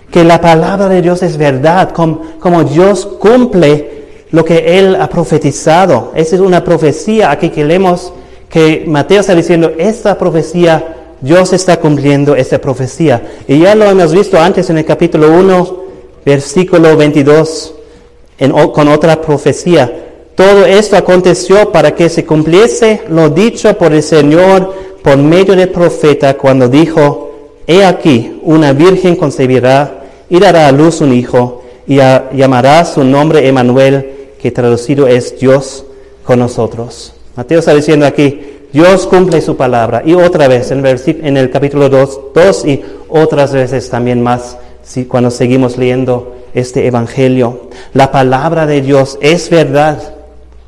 [0.09, 4.00] que la palabra de Dios es verdad, como, como Dios cumple
[4.31, 6.11] lo que él ha profetizado.
[6.15, 8.13] Esa es una profecía aquí que leemos
[8.49, 13.21] que Mateo está diciendo, esta profecía, Dios está cumpliendo esta profecía.
[13.47, 15.77] Y ya lo hemos visto antes en el capítulo 1,
[16.25, 17.75] versículo 22,
[18.73, 20.07] con otra profecía.
[20.35, 25.69] Todo esto aconteció para que se cumpliese lo dicho por el Señor por medio del
[25.69, 27.31] profeta cuando dijo,
[27.67, 33.47] He aquí, una virgen concebirá y dará a luz un hijo y llamará su nombre
[33.47, 35.85] Emanuel que traducido es Dios
[36.23, 37.13] con nosotros.
[37.35, 38.41] Mateo está diciendo aquí,
[38.73, 40.01] Dios cumple su palabra.
[40.05, 45.05] Y otra vez en, en el capítulo 2, 2 y otras veces también más si,
[45.05, 47.69] cuando seguimos leyendo este Evangelio.
[47.93, 50.15] La palabra de Dios es verdad.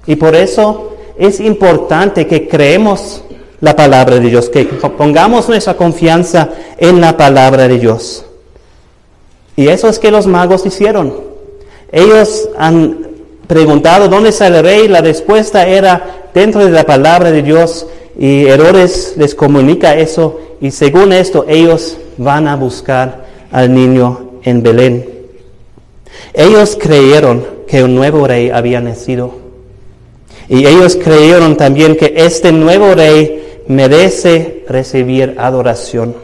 [0.06, 3.24] Y por eso es importante que creemos
[3.62, 8.26] la palabra de Dios, que pongamos nuestra confianza en la palabra de Dios.
[9.56, 11.14] Y eso es que los magos hicieron.
[11.92, 13.03] Ellos han
[13.54, 17.86] preguntado dónde está el rey, la respuesta era dentro de la palabra de Dios
[18.18, 24.64] y Herodes les comunica eso y según esto ellos van a buscar al niño en
[24.64, 25.08] Belén.
[26.34, 29.36] Ellos creyeron que un nuevo rey había nacido
[30.50, 36.16] y ellos creyeron también que este nuevo rey merece recibir adoración.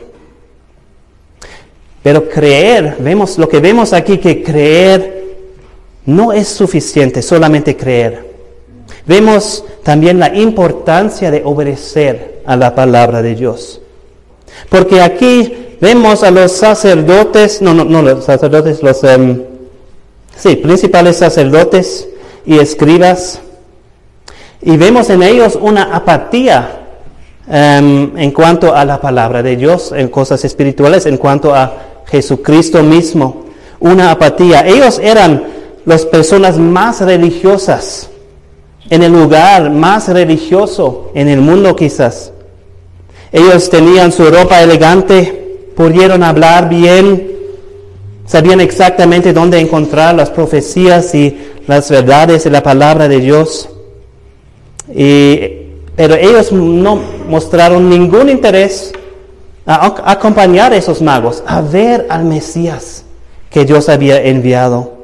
[2.01, 5.18] Pero creer, vemos lo que vemos aquí que creer
[6.09, 8.27] no es suficiente, solamente creer.
[9.05, 13.81] Vemos también la importancia de obedecer a la palabra de Dios.
[14.69, 19.43] Porque aquí vemos a los sacerdotes, no, no, no los sacerdotes, los em,
[20.35, 22.07] sí, principales sacerdotes
[22.45, 23.39] y escribas,
[24.61, 26.87] y vemos en ellos una apatía
[27.47, 32.83] em, en cuanto a la palabra de Dios, en cosas espirituales, en cuanto a Jesucristo
[32.83, 33.45] mismo,
[33.79, 34.65] una apatía.
[34.67, 35.58] Ellos eran
[35.89, 38.11] las personas más religiosas,
[38.91, 42.31] en el lugar más religioso en el mundo quizás.
[43.31, 47.31] Ellos tenían su ropa elegante, pudieron hablar bien,
[48.27, 53.67] sabían exactamente dónde encontrar las profecías y las verdades de la palabra de Dios.
[55.95, 58.93] pero ellos no mostraron ningún interés
[59.65, 63.05] a acompañar a esos magos, a ver al Mesías
[63.49, 64.98] que Dios había enviado.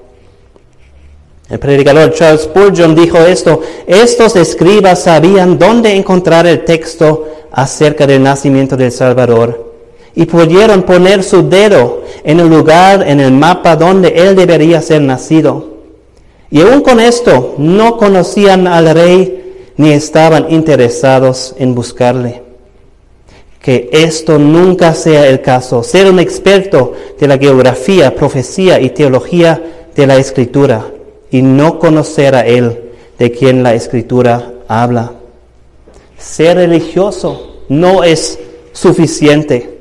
[1.49, 8.23] El predicador Charles Spurgeon dijo esto, estos escribas sabían dónde encontrar el texto acerca del
[8.23, 9.73] nacimiento del Salvador
[10.15, 15.01] y pudieron poner su dedo en el lugar en el mapa donde él debería ser
[15.01, 15.75] nacido.
[16.49, 22.41] Y aún con esto no conocían al rey ni estaban interesados en buscarle
[23.61, 25.81] que esto nunca sea el caso.
[25.81, 29.61] Ser un experto de la geografía, profecía y teología
[29.95, 30.85] de la escritura
[31.35, 35.11] y no conocer a Él de quien la escritura habla.
[36.17, 38.39] Ser religioso no es
[38.71, 39.79] suficiente.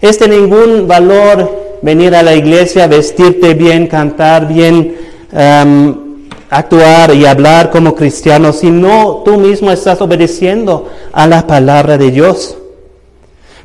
[0.00, 4.96] Es de ningún valor venir a la iglesia, vestirte bien, cantar bien,
[6.48, 12.10] actuar y hablar como cristiano si no tú mismo estás obedeciendo a la palabra de
[12.10, 12.56] Dios.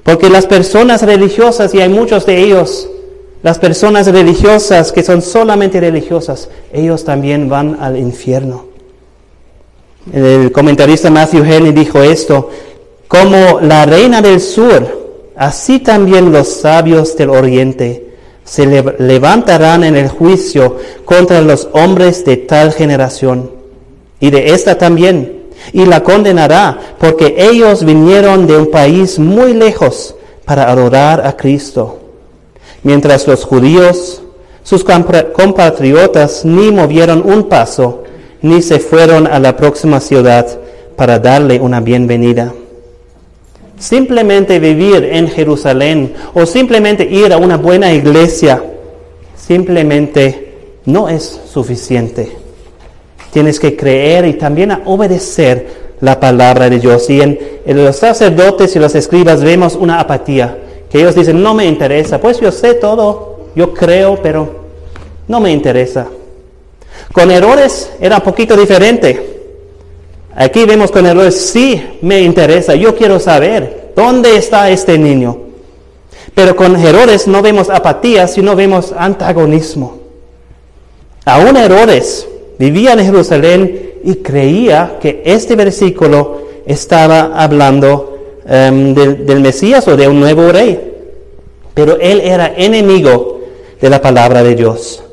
[0.03, 2.89] Porque las personas religiosas, y hay muchos de ellos,
[3.43, 8.65] las personas religiosas que son solamente religiosas, ellos también van al infierno.
[10.11, 12.49] El comentarista Matthew Henry dijo esto,
[13.07, 18.13] como la reina del sur, así también los sabios del oriente
[18.45, 18.65] se
[18.99, 23.51] levantarán en el juicio contra los hombres de tal generación,
[24.19, 30.15] y de esta también y la condenará, porque ellos vinieron de un país muy lejos
[30.45, 32.02] para adorar a Cristo,
[32.83, 34.21] mientras los judíos,
[34.63, 38.03] sus compatriotas, ni movieron un paso,
[38.41, 40.47] ni se fueron a la próxima ciudad
[40.95, 42.53] para darle una bienvenida.
[43.77, 48.63] Simplemente vivir en Jerusalén o simplemente ir a una buena iglesia,
[49.35, 50.53] simplemente
[50.85, 52.31] no es suficiente.
[53.31, 57.09] Tienes que creer y también obedecer la palabra de Dios.
[57.09, 60.57] Y en, los sacerdotes y los escribas vemos una apatía,
[60.93, 64.47] que ellos dicen, no me interesa, pues yo sé todo, yo creo, pero
[65.27, 66.05] no me interesa.
[67.11, 69.41] Con errores era un poquito diferente.
[70.35, 75.35] Aquí vemos con errores, sí me interesa, yo quiero saber dónde está este niño.
[76.35, 79.97] Pero con errores no vemos apatía, sino vemos antagonismo.
[81.25, 82.27] Aún errores
[82.59, 88.12] vivía en Jerusalén y creía que este versículo estaba hablando
[88.47, 90.91] em, del, Mesías o de un nuevo rey.
[91.73, 93.41] Pero él era enemigo
[93.81, 95.03] de la palabra de Dios.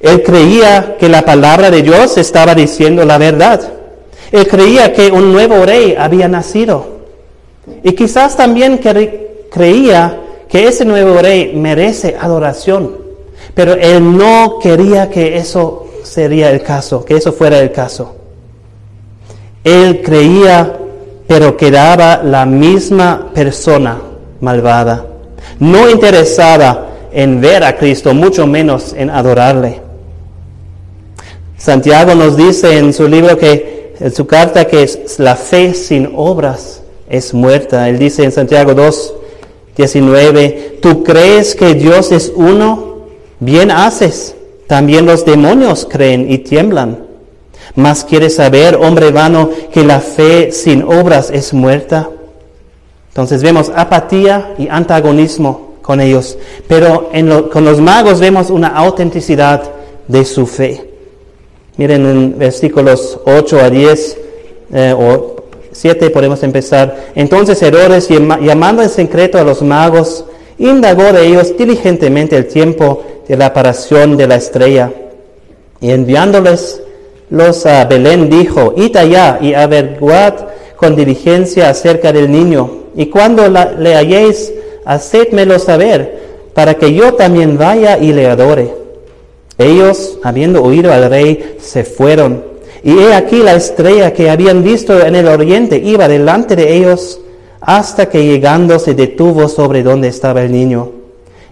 [0.00, 3.60] Él creía que la palabra de Dios estaba diciendo la verdad.
[4.32, 7.00] Él creía que un nuevo rey había nacido.
[7.82, 8.80] Y quizás también
[9.50, 12.96] creía que ese nuevo rey merece adoración.
[13.54, 18.16] Pero él no quería que eso sería el caso, que eso fuera el caso.
[19.62, 20.79] Él creía,
[21.30, 24.02] pero quedaba la misma persona
[24.40, 25.06] malvada,
[25.60, 29.80] no interesada en ver a Cristo, mucho menos en adorarle.
[31.56, 36.82] Santiago nos dice en su libro que, en su carta, que la fe sin obras
[37.08, 37.88] es muerta.
[37.88, 39.14] Él dice en Santiago 2,
[39.76, 43.04] 19, tú crees que Dios es uno,
[43.38, 44.34] bien haces
[44.66, 47.09] también los demonios creen y tiemblan.
[47.74, 52.10] Mas quieres saber, hombre vano, que la fe sin obras es muerta.
[53.08, 57.10] Entonces vemos apatía y antagonismo con ellos, pero
[57.52, 59.62] con los magos vemos una autenticidad
[60.06, 60.88] de su fe.
[61.76, 64.18] Miren en versículos 8 a 10
[64.72, 65.36] eh, o
[65.72, 67.10] 7 podemos empezar.
[67.14, 70.24] Entonces Herodes, llamando en secreto a los magos,
[70.58, 74.92] indagó de ellos diligentemente el tiempo de la aparición de la estrella.
[75.80, 76.82] Y enviándoles
[77.30, 80.34] los a Belén dijo, id allá y averiguad
[80.76, 82.70] con diligencia acerca del niño.
[82.96, 84.52] Y cuando le halléis,
[84.84, 86.18] hacedmelo saber,
[86.54, 88.74] para que yo también vaya y le adore.
[89.58, 92.44] Ellos, habiendo oído al rey, se fueron.
[92.82, 97.20] Y he aquí la estrella que habían visto en el oriente iba delante de ellos
[97.60, 100.90] hasta que llegando se detuvo sobre donde estaba el niño.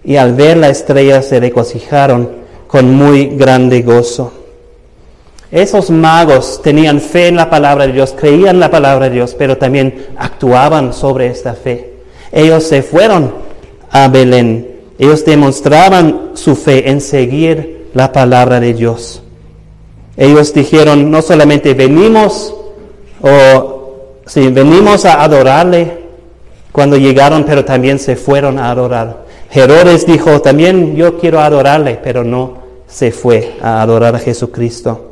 [0.05, 2.31] Y al ver la estrella se regocijaron
[2.67, 4.33] con muy grande gozo.
[5.51, 9.57] Esos magos tenían fe en la palabra de Dios, creían la palabra de Dios, pero
[9.57, 11.95] también actuaban sobre esta fe.
[12.31, 13.33] Ellos se fueron
[13.91, 14.77] a Belén.
[14.99, 19.23] Ellos demostraban su fe en seguir la palabra de Dios.
[20.17, 22.55] Ellos dijeron, no solamente venimos
[23.23, 25.99] o si venimos a adorarle
[26.73, 29.25] cuando llegaron, pero también se fueron a adorar.
[29.51, 35.08] Herodes dijo, también yo quiero adorarle, pero no se fue a adorar a Jesucristo.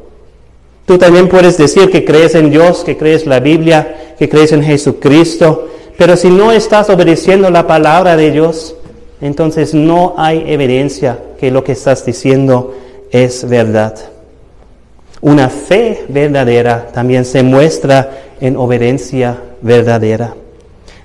[0.87, 4.63] Tú también puedes decir que crees en Dios, que crees la Biblia, que crees en
[4.63, 5.69] Jesucristo,
[5.99, 8.77] pero si no estás obedeciendo la palabra de Dios,
[9.21, 12.75] entonces no hay evidencia que lo que estás diciendo
[13.11, 13.95] es verdad.
[15.21, 18.11] Una fe verdadera también se muestra
[18.41, 20.35] en obediencia verdadera.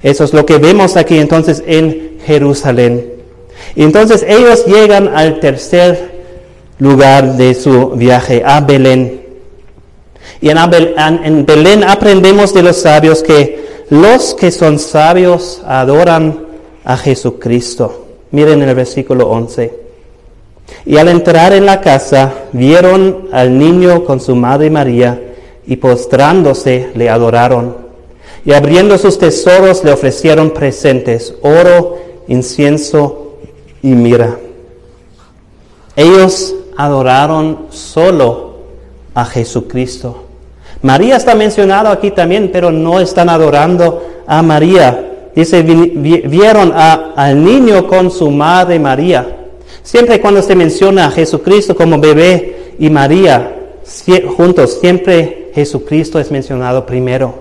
[0.04, 3.06] Eso es lo que vemos aquí entonces en Jerusalén.
[3.76, 6.12] Y entonces ellos llegan al tercer
[6.80, 9.21] lugar de su viaje, a Belén.
[10.42, 16.46] Y en, Belén aprendemos de los sabios que los que son sabios adoran
[16.84, 18.06] a Jesucristo.
[18.32, 19.82] Miren en el versículo 11.
[20.86, 25.22] Y al entrar en la casa, vieron al niño con su madre María,
[25.68, 27.76] y postrándose le adoraron.
[28.46, 31.98] Y abriendo sus tesoros le ofrecieron presentes, oro,
[32.28, 33.38] incienso
[33.84, 34.38] y mira.
[35.96, 38.51] Ellos adoraron solo
[39.14, 40.26] a Jesucristo.
[40.82, 45.30] María está mencionado aquí también, pero no están adorando a María.
[45.36, 49.38] Dice, vieron al niño con su madre María.
[49.84, 53.58] Siempre cuando se menciona a Jesucristo como bebé y María
[54.36, 57.34] juntos, siempre Jesucristo es mencionado primero.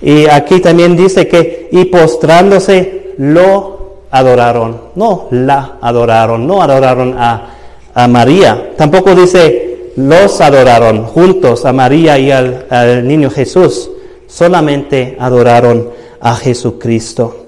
[0.00, 4.80] Y aquí también dice que, y postrándose, lo adoraron.
[4.94, 7.50] No la adoraron, no adoraron a,
[7.94, 8.72] a María.
[8.76, 9.67] Tampoco dice,
[9.98, 13.90] los adoraron juntos a María y al, al niño Jesús.
[14.26, 15.90] Solamente adoraron
[16.20, 17.46] a Jesucristo.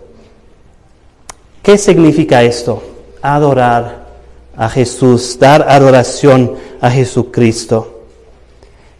[1.62, 2.82] ¿Qué significa esto?
[3.22, 4.06] adorar
[4.56, 8.00] a Jesús, dar adoración a Jesucristo.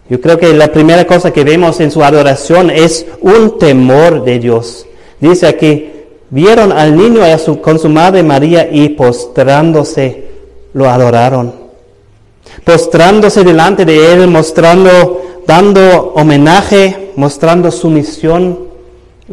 [0.09, 4.39] Yo creo que la primera cosa que vemos en su adoración es un temor de
[4.39, 4.87] Dios.
[5.21, 5.91] Dice aquí,
[6.31, 7.23] vieron al niño
[7.63, 10.29] con su madre María y postrándose,
[10.73, 11.60] lo adoraron.
[12.65, 18.71] Postrándose delante de él, mostrando, dando homenaje, mostrando sumisión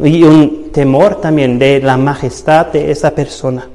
[0.02, 3.68] y un temor también de la majestad de esa persona.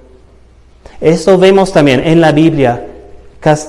[1.02, 2.88] Eso vemos también en la Biblia.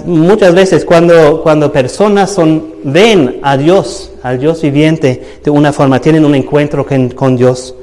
[0.05, 6.01] Muchas veces cuando, cuando personas son, ven a Dios, al Dios viviente, de una forma,
[6.01, 7.75] tienen un encuentro con, Dios.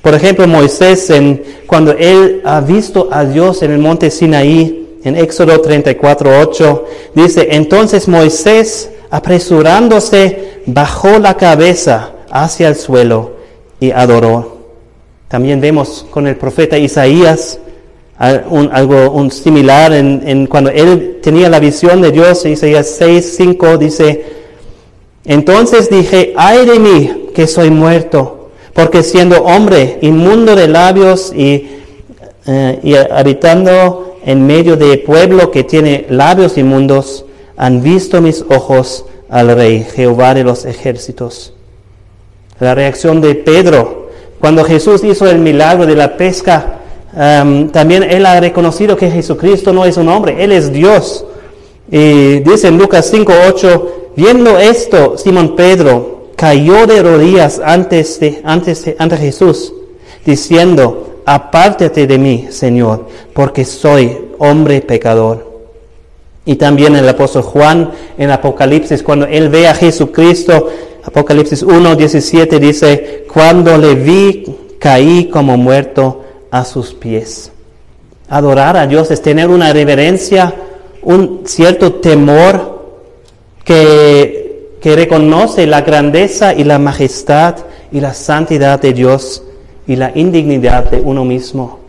[0.00, 5.16] Por ejemplo, Moisés, en, cuando él ha visto a Dios en el monte Sinaí, en
[5.16, 6.84] Éxodo 34, 8,
[7.14, 13.32] dice, entonces Moisés, apresurándose, bajó la cabeza hacia el suelo
[13.78, 14.58] y adoró.
[15.28, 17.58] También vemos con el profeta Isaías,
[18.16, 24.24] algo un similar en, cuando él tenía la visión de Dios, Isaías 6, 5 dice,
[25.24, 31.68] entonces dije, ay de mí que soy muerto, porque siendo hombre inmundo de labios y,
[32.46, 37.24] eh, y habitando en medio de pueblo que tiene labios inmundos,
[37.56, 41.52] han visto mis ojos al rey, Jehová de los ejércitos.
[42.60, 44.08] La reacción de Pedro,
[44.40, 46.80] cuando Jesús hizo el milagro de la pesca,
[47.14, 51.24] también él ha reconocido que Jesucristo no es un hombre, Él es Dios.
[51.90, 58.84] Y dice en Lucas 5.8, viendo esto, Simón Pedro cayó de rodillas antes de, antes
[58.98, 59.72] ante Jesús,
[60.24, 65.52] diciendo, apártate de mí, Señor, porque soy hombre pecador.
[66.46, 70.68] Y también el apóstol Juan en Apocalipsis, cuando él ve a Jesucristo,
[71.02, 74.44] Apocalipsis 1.17 dice, cuando le vi,
[74.78, 77.50] caí como muerto a sus pies.
[78.28, 80.54] Adorar a Dios es tener una reverencia,
[81.02, 82.82] un cierto temor
[83.64, 87.56] que, que reconoce la grandeza y la majestad
[87.90, 89.42] y la santidad de Dios
[89.86, 91.80] y la indignidad de uno mismo.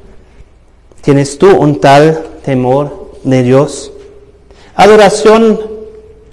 [1.02, 3.92] ¿Tienes tú un tal temor de Dios?
[4.76, 5.60] Adoración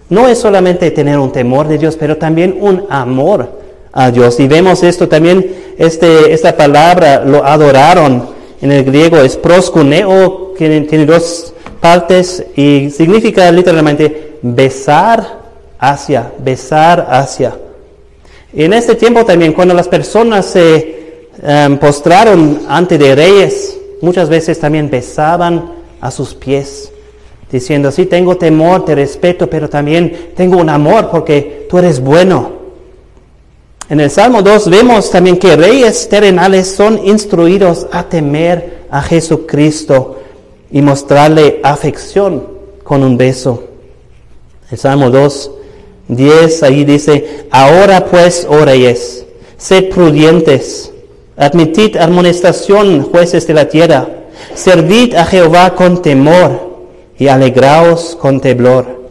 [0.08, 3.48] no es solamente tener un temor de Dios, pero también un amor
[3.92, 4.40] a Dios.
[4.40, 8.28] Y vemos esto también, este, esta palabra, lo adoraron
[8.60, 15.40] en el griego, es proskuneo, que tiene dos partes y significa literalmente besar
[15.78, 17.56] hacia, besar hacia.
[18.54, 21.01] En este tiempo también, cuando las personas se
[21.40, 26.90] em, postraron ante de reyes, muchas veces también besaban a sus pies,
[27.50, 32.62] diciendo, sí, tengo temor, te respeto, pero también tengo un amor porque tú eres bueno.
[33.88, 40.18] En el Salmo 2 vemos también que reyes terrenales son instruidos a temer a Jesucristo
[40.70, 42.46] y mostrarle afección
[42.82, 43.64] con un beso.
[44.70, 45.50] El Salmo 2,
[46.08, 49.24] 10, ahí dice, ahora pues, oh reyes,
[49.58, 50.91] sed prudentes,
[51.36, 54.06] admitid amonestación, jueces de la tierra,
[54.54, 56.72] servid a Jehová con temor
[57.18, 59.02] y alegraos con temblor.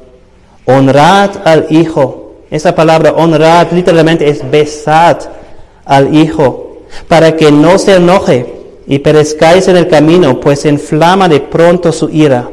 [0.65, 2.34] Honrad al Hijo.
[2.49, 5.17] Esa palabra honrad literalmente es besad
[5.86, 8.53] al Hijo, para que no se enoje
[8.88, 12.49] y perezcáis en el camino, pues inflama de pronto su ira.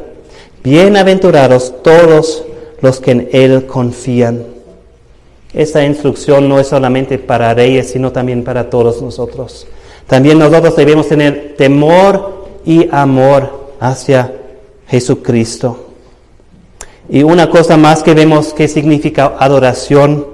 [0.63, 2.43] Bienaventurados todos
[2.81, 4.58] los que en Él confían.
[5.53, 9.65] Esta instrucción no es solamente para reyes, sino también para todos nosotros.
[10.05, 14.33] También nosotros debemos tener temor y amor hacia
[14.87, 15.85] Jesucristo.
[17.09, 20.27] Y una cosa más que vemos que significa adoración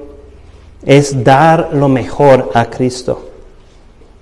[0.86, 3.30] es dar lo mejor a Cristo.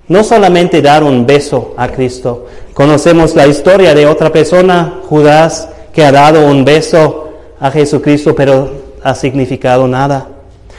[0.06, 2.46] No solamente dar un beso a Cristo.
[2.72, 8.70] Conocemos la historia de otra persona, Judas, que ha dado un beso a Jesucristo, pero
[9.02, 10.28] ha significado nada.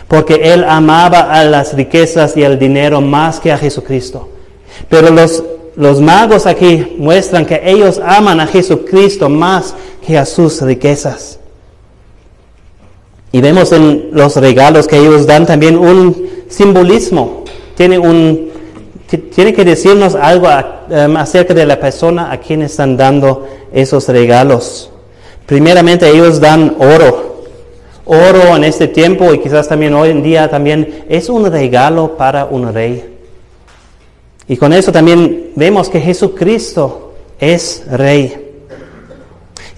[0.08, 4.30] Porque él amaba a las riquezas y el dinero más que a Jesucristo.
[4.90, 5.44] Pero los,
[5.76, 9.74] los magos aquí muestran que ellos aman a Jesucristo más
[10.06, 11.40] que a sus riquezas.
[13.32, 17.44] Y vemos en los regalos que ellos dan también un simbolismo.
[17.76, 18.50] Tiene un,
[19.36, 24.90] tiene que decirnos algo um, acerca de la persona a quien están dando esos regalos.
[25.46, 27.35] Primeramente ellos dan oro.
[28.06, 32.46] Oro en este tiempo y quizás también hoy en día también es un regalo para
[32.46, 33.04] un rey.
[34.48, 38.54] Y con eso también vemos que Jesucristo es rey.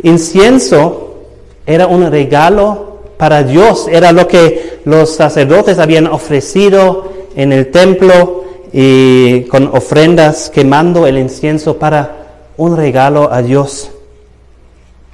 [0.04, 1.24] Incienso
[1.66, 8.44] era un regalo para Dios, era lo que los sacerdotes habían ofrecido en el templo
[8.74, 13.92] y con ofrendas quemando el incienso para un regalo a Dios.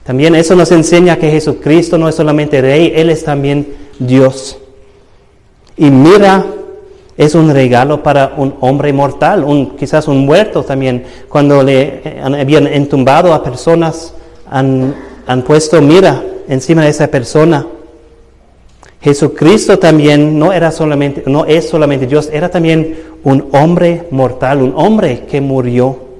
[0.03, 3.67] También eso nos enseña que Jesucristo no es solamente rey, Él es también
[3.99, 4.57] Dios.
[5.77, 6.45] Y mira,
[7.15, 11.03] es un regalo para un hombre mortal, un, quizás un muerto también.
[11.29, 14.13] Cuando le eh, habían entumbado a personas,
[14.49, 14.95] han,
[15.25, 17.65] han puesto mira encima de esa persona.
[19.01, 24.73] Jesucristo también no era solamente, no es solamente Dios, era también un hombre mortal, un
[24.75, 26.12] hombre que murió.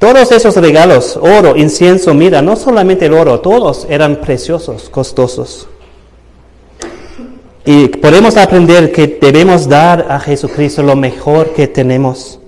[0.00, 5.68] Todos esos regalos, oro, incienso, mira, no solamente el oro, todos eran preciosos, costosos.
[7.66, 12.38] Y podemos aprender que debemos dar a Jesucristo lo mejor que tenemos.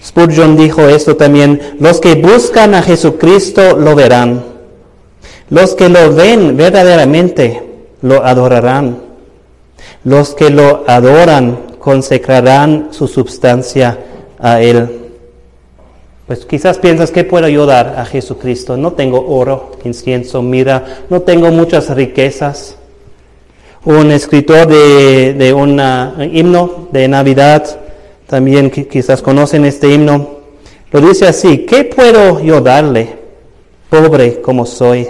[0.00, 4.44] Spurgeon dijo esto también, los que buscan a Jesucristo lo verán.
[5.50, 8.98] Los que lo ven verdaderamente lo adorarán.
[10.04, 13.98] Los que lo adoran consecrarán su substancia
[14.38, 15.05] a Él.
[16.26, 18.76] Pues quizás piensas, ¿qué puedo yo dar a Jesucristo?
[18.76, 22.74] No tengo oro, incienso, mira, no tengo muchas riquezas.
[23.84, 25.80] Un escritor de, un
[26.32, 27.64] himno de Navidad,
[28.26, 30.40] también quizás conocen este himno,
[30.90, 33.18] lo dice así, ¿qué puedo yo darle,
[33.88, 35.06] pobre como soy?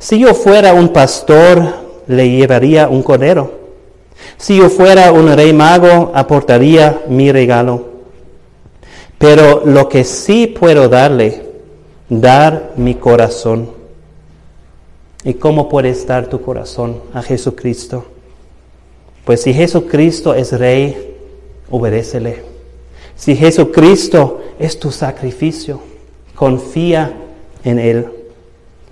[0.00, 1.62] Si yo fuera un pastor,
[2.08, 3.52] le llevaría un cordero.
[4.36, 7.97] Si yo fuera un rey mago, aportaría mi regalo.
[9.18, 11.42] Pero lo que sí puedo darle,
[12.08, 13.70] dar mi corazón.
[15.24, 18.04] ¿Y cómo puede estar tu corazón a Jesucristo?
[19.24, 21.16] Pues si Jesucristo es rey,
[21.70, 22.44] obedécele.
[23.16, 25.80] Si Jesucristo es tu sacrificio,
[26.36, 27.12] confía
[27.64, 28.06] en Él.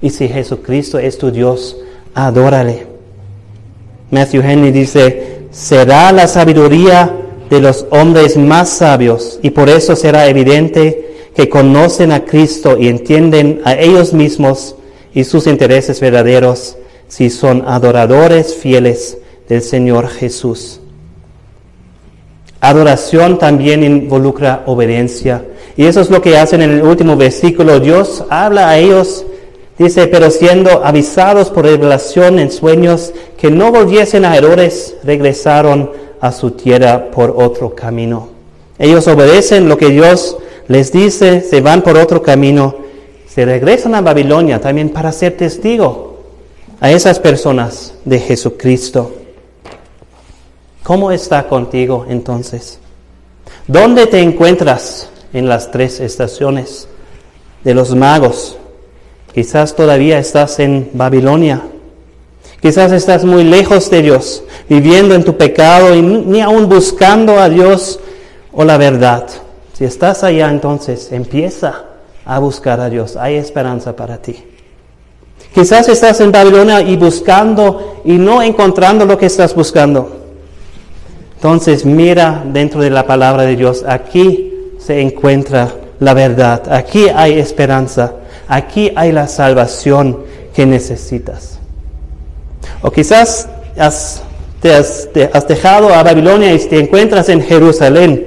[0.03, 1.77] Y si Jesucristo es tu Dios,
[2.13, 2.87] adórale.
[4.11, 10.27] Matthew Henry dice, será la sabiduría de los hombres más sabios y por eso será
[10.29, 14.77] evidente que conocen a Cristo y entienden a ellos mismos
[15.13, 16.77] y sus intereses verdaderos
[17.09, 19.19] si son adoradores fieles
[19.49, 20.81] del Señor Jesús.
[22.61, 25.45] Adoración también involucra obediencia.
[25.77, 27.81] Y eso es lo que hacen en el último versículo.
[27.81, 29.25] Dios habla a ellos,
[29.79, 35.91] dice, pero siendo avisados por revelación en sueños que no volviesen a errores, regresaron
[36.21, 38.29] a su tierra por otro camino.
[38.79, 40.37] Ellos obedecen lo que Dios
[40.69, 42.75] les dice, se van por otro camino,
[43.29, 46.17] se regresan a Babilonia también para ser testigo
[46.81, 49.13] a esas personas de Jesucristo.
[50.83, 52.79] ¿Cómo está contigo entonces?
[53.67, 56.89] ¿Dónde te encuentras en las tres estaciones
[57.65, 58.57] de los magos?
[59.35, 61.63] Quizás todavía estás en Babilonia.
[62.61, 67.49] Quizás estás muy lejos de Dios, viviendo en tu pecado y ni aún buscando a
[67.49, 68.01] Dios
[68.53, 69.27] o la verdad.
[69.75, 71.85] Si estás allá, entonces empieza
[72.25, 73.17] a buscar a Dios.
[73.17, 74.43] Hay esperanza para ti.
[75.55, 80.25] Quizás estás en Babilonia y buscando y no encontrando lo que estás buscando.
[81.37, 87.39] Entonces mira dentro de la palabra de Dios, aquí se encuentra la verdad, aquí hay
[87.39, 88.15] esperanza,
[88.49, 91.56] aquí hay la salvación que necesitas.
[92.83, 93.49] O quizás
[94.61, 98.27] te, has, te has dejado a Babilonia y te encuentras en Jerusalén.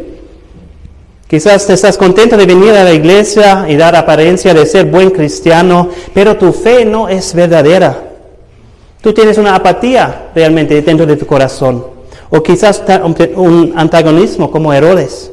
[1.28, 5.12] Quizás te estás contento de venir a la iglesia y dar apariencia de ser buen
[5.12, 7.98] cristiano, pero tu fe no es verdadera.
[9.02, 12.84] Tú tienes una apatía realmente dentro de tu corazón o quizás
[13.36, 15.32] un antagonismo como Herodes.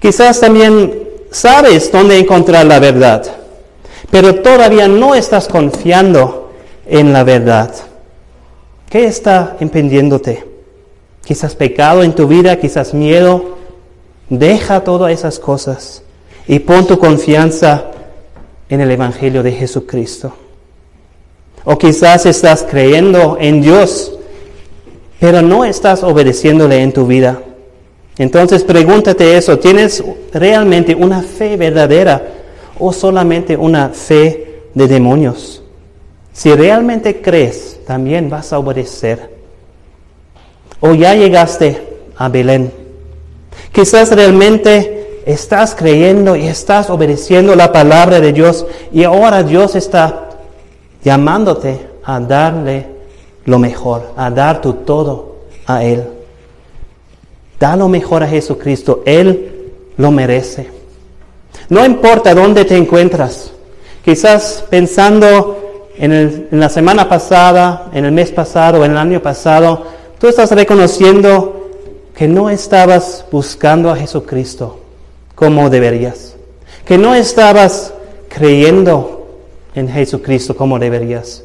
[0.00, 3.24] Quizás también sabes dónde encontrar la verdad,
[4.10, 6.49] pero todavía no estás confiando
[6.90, 7.72] en la verdad.
[8.90, 10.44] ¿Qué está impidiéndote?
[11.24, 13.56] Quizás pecado en tu vida, quizás miedo.
[14.28, 16.02] Deja todas esas cosas
[16.46, 17.84] y pon tu confianza
[18.68, 20.32] en el Evangelio de Jesucristo.
[21.64, 24.12] O quizás estás creyendo en Dios,
[25.20, 27.40] pero no estás obedeciéndole en tu vida.
[28.18, 32.22] Entonces pregúntate eso, ¿tienes realmente una fe verdadera
[32.78, 35.59] o solamente una fe de demonios?
[36.32, 39.30] Si realmente crees, también vas a obedecer.
[40.80, 41.82] O ya llegaste
[42.16, 42.72] a Belén.
[43.72, 50.30] Quizás realmente estás creyendo y estás obedeciendo la palabra de Dios y ahora Dios está
[51.04, 52.86] llamándote a darle
[53.44, 56.04] lo mejor, a dar tu todo a Él.
[57.58, 60.68] Da lo mejor a Jesucristo, Él lo merece.
[61.68, 63.52] No importa dónde te encuentras,
[64.04, 65.59] quizás pensando
[65.96, 69.84] en, la semana pasada, en el mes pasado, en el año pasado,
[70.18, 71.68] tú estás reconociendo
[72.14, 74.78] que no estabas buscando a Jesucristo
[75.34, 76.36] como deberías,
[76.84, 77.94] que no estabas
[78.28, 79.20] creyendo
[79.74, 81.44] en Jesucristo como deberías.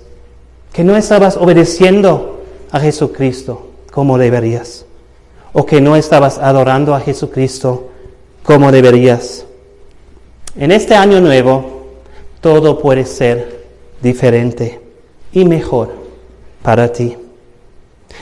[0.73, 4.85] Que no estabas obedeciendo a Jesucristo como deberías,
[5.53, 7.89] o que no estabas adorando a Jesucristo
[8.43, 9.45] como deberías.
[10.57, 11.85] En este año nuevo,
[12.41, 13.54] todo puede ser
[14.01, 14.79] diferente
[15.31, 15.93] y mejor
[16.61, 17.17] para ti.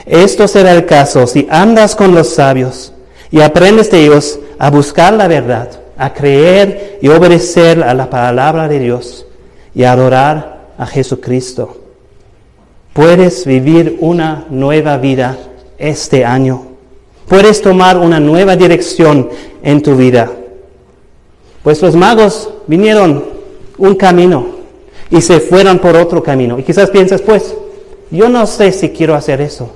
[0.06, 2.92] Esto será el caso si andas con los sabios
[3.30, 8.68] y aprendes de ellos a buscar la verdad, a creer y obedecer a la palabra
[8.68, 9.26] de Dios
[9.74, 11.80] y a adorar a Jesucristo.
[12.92, 15.36] Puedes vivir una nueva vida
[15.78, 16.66] este año.
[17.26, 19.30] Puedes tomar una nueva dirección
[19.62, 20.30] en tu vida.
[21.62, 23.24] Pues los magos vinieron
[23.78, 24.53] un camino
[25.14, 26.58] y se fueron por otro camino.
[26.58, 27.54] Y quizás piensas, pues,
[28.10, 29.70] yo no sé si quiero hacer eso.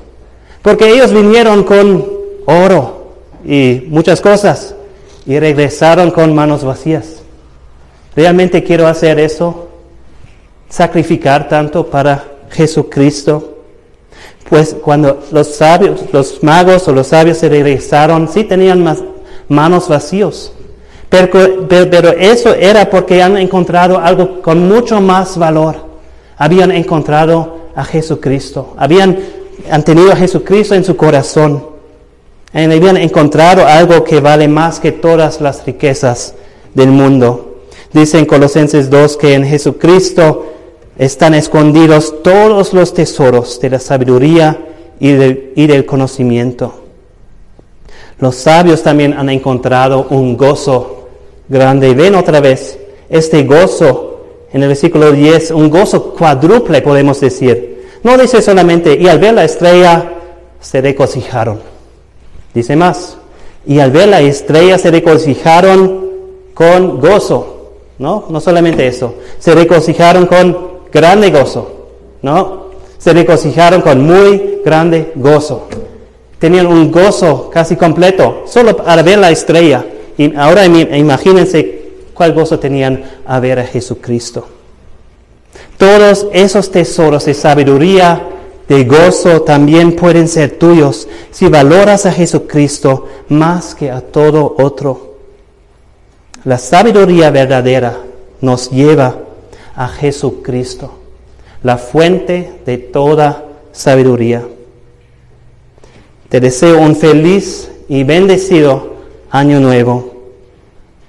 [0.63, 2.07] Porque ellos vinieron con
[2.45, 3.13] oro
[3.45, 4.75] y muchas cosas
[5.25, 7.23] y regresaron con manos vacías.
[8.15, 9.69] ¿Realmente quiero hacer eso?
[10.69, 13.57] ¿Sacrificar tanto para Jesucristo.
[14.49, 18.99] Pues cuando los sabios, los magos o los sabios se regresaron, sí tenían más
[19.49, 20.53] manos vacíos.
[21.09, 25.77] Pero, eso era porque han encontrado algo con mucho más valor.
[26.37, 28.75] Habían encontrado a Jesucristo.
[28.77, 29.19] Habían
[29.71, 31.63] han tenido a Jesucristo en su corazón.
[32.55, 36.35] Y habían encontrado algo que vale más que todas las riquezas
[36.75, 37.63] del mundo.
[37.93, 40.53] Dice en Colosenses 2 que en Jesucristo
[40.97, 44.59] están escondidos todos los tesoros de la sabiduría
[44.99, 46.75] y del, conocimiento.
[48.19, 50.98] Los sabios también han encontrado un gozo
[51.49, 51.95] grande.
[51.95, 52.79] Ven otra vez
[53.09, 54.21] este gozo
[54.53, 57.87] en el versículo 10, un gozo cuádruple podemos decir.
[58.03, 60.13] No dice solamente, y al ver la estrella
[60.61, 61.61] se regocijaron.
[62.55, 63.19] Dice más,
[63.67, 66.09] y al ver la estrella se regocijaron
[66.55, 67.59] con gozo.
[67.99, 68.25] ¿no?
[68.29, 69.15] No solamente eso.
[69.39, 70.57] Se regocijaron con
[70.93, 71.89] grande gozo,
[72.23, 72.69] ¿no?
[72.97, 75.69] Se regocijaron con muy grande gozo.
[76.39, 79.85] Tenían un gozo casi completo, solo para ver la estrella.
[80.19, 81.79] Y ahora imagínense
[82.13, 84.47] cuál gozo tenían a ver a Jesucristo.
[85.79, 88.21] Todos esos tesoros de sabiduría,
[88.69, 95.15] de gozo, también pueden ser tuyos si valoras a Jesucristo más que a todo otro.
[96.45, 97.97] La sabiduría verdadera
[98.41, 99.21] nos lleva
[99.77, 100.99] a Jesucristo,
[101.63, 104.45] la fuente de toda sabiduría.
[106.29, 108.98] Te deseo un feliz y bendecido
[109.31, 110.15] año nuevo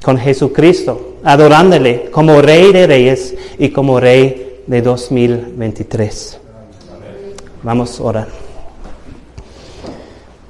[0.04, 6.40] con Jesucristo, adorándole como Rey de Reyes y como Rey de 2023.
[7.64, 8.28] Vamos a orar.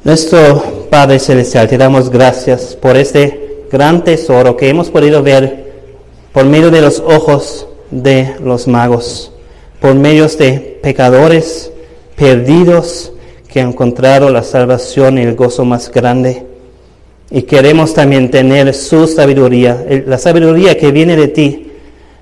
[0.04, 5.70] Nuestro Padre Celestial, te damos gracias por este gran tesoro que hemos podido ver
[6.32, 9.32] por medio de los ojos de los magos,
[9.80, 11.72] por medio de pecadores
[12.16, 13.12] perdidos
[13.48, 16.49] que han encontrado la salvación y el gozo más grande.
[17.32, 21.72] Y queremos también tener su sabiduría, la sabiduría que viene de ti.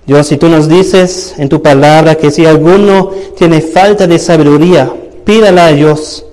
[0.06, 4.92] Dios, si tú nos dices en tu palabra que si alguno tiene falta de sabiduría,
[5.24, 6.26] pídala a Dios,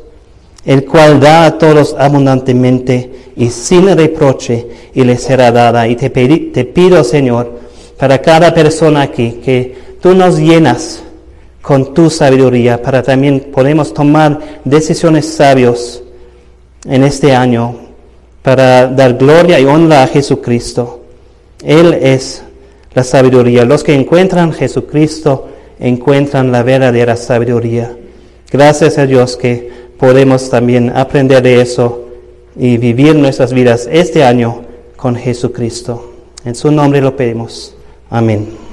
[0.64, 5.86] el cual da a todos abundantemente y sin reproche, y le será dada.
[5.88, 7.52] Y te, pido, Señor,
[7.98, 11.02] para cada persona aquí, que tú nos llenas
[11.60, 16.02] con tu sabiduría para también podemos tomar decisiones sabios
[16.84, 17.83] en este año
[18.44, 21.00] para dar gloria y honra a Jesucristo.
[21.64, 22.42] Él es
[22.92, 23.64] la sabiduría.
[23.64, 25.48] Los que encuentran Jesucristo
[25.80, 27.96] encuentran la verdadera sabiduría.
[28.52, 32.04] Gracias a Dios que podemos también aprender de eso
[32.54, 34.60] y vivir nuestras vidas este año
[34.96, 36.12] con Jesucristo.
[36.44, 37.74] En su nombre lo pedimos.
[38.10, 38.63] Amén.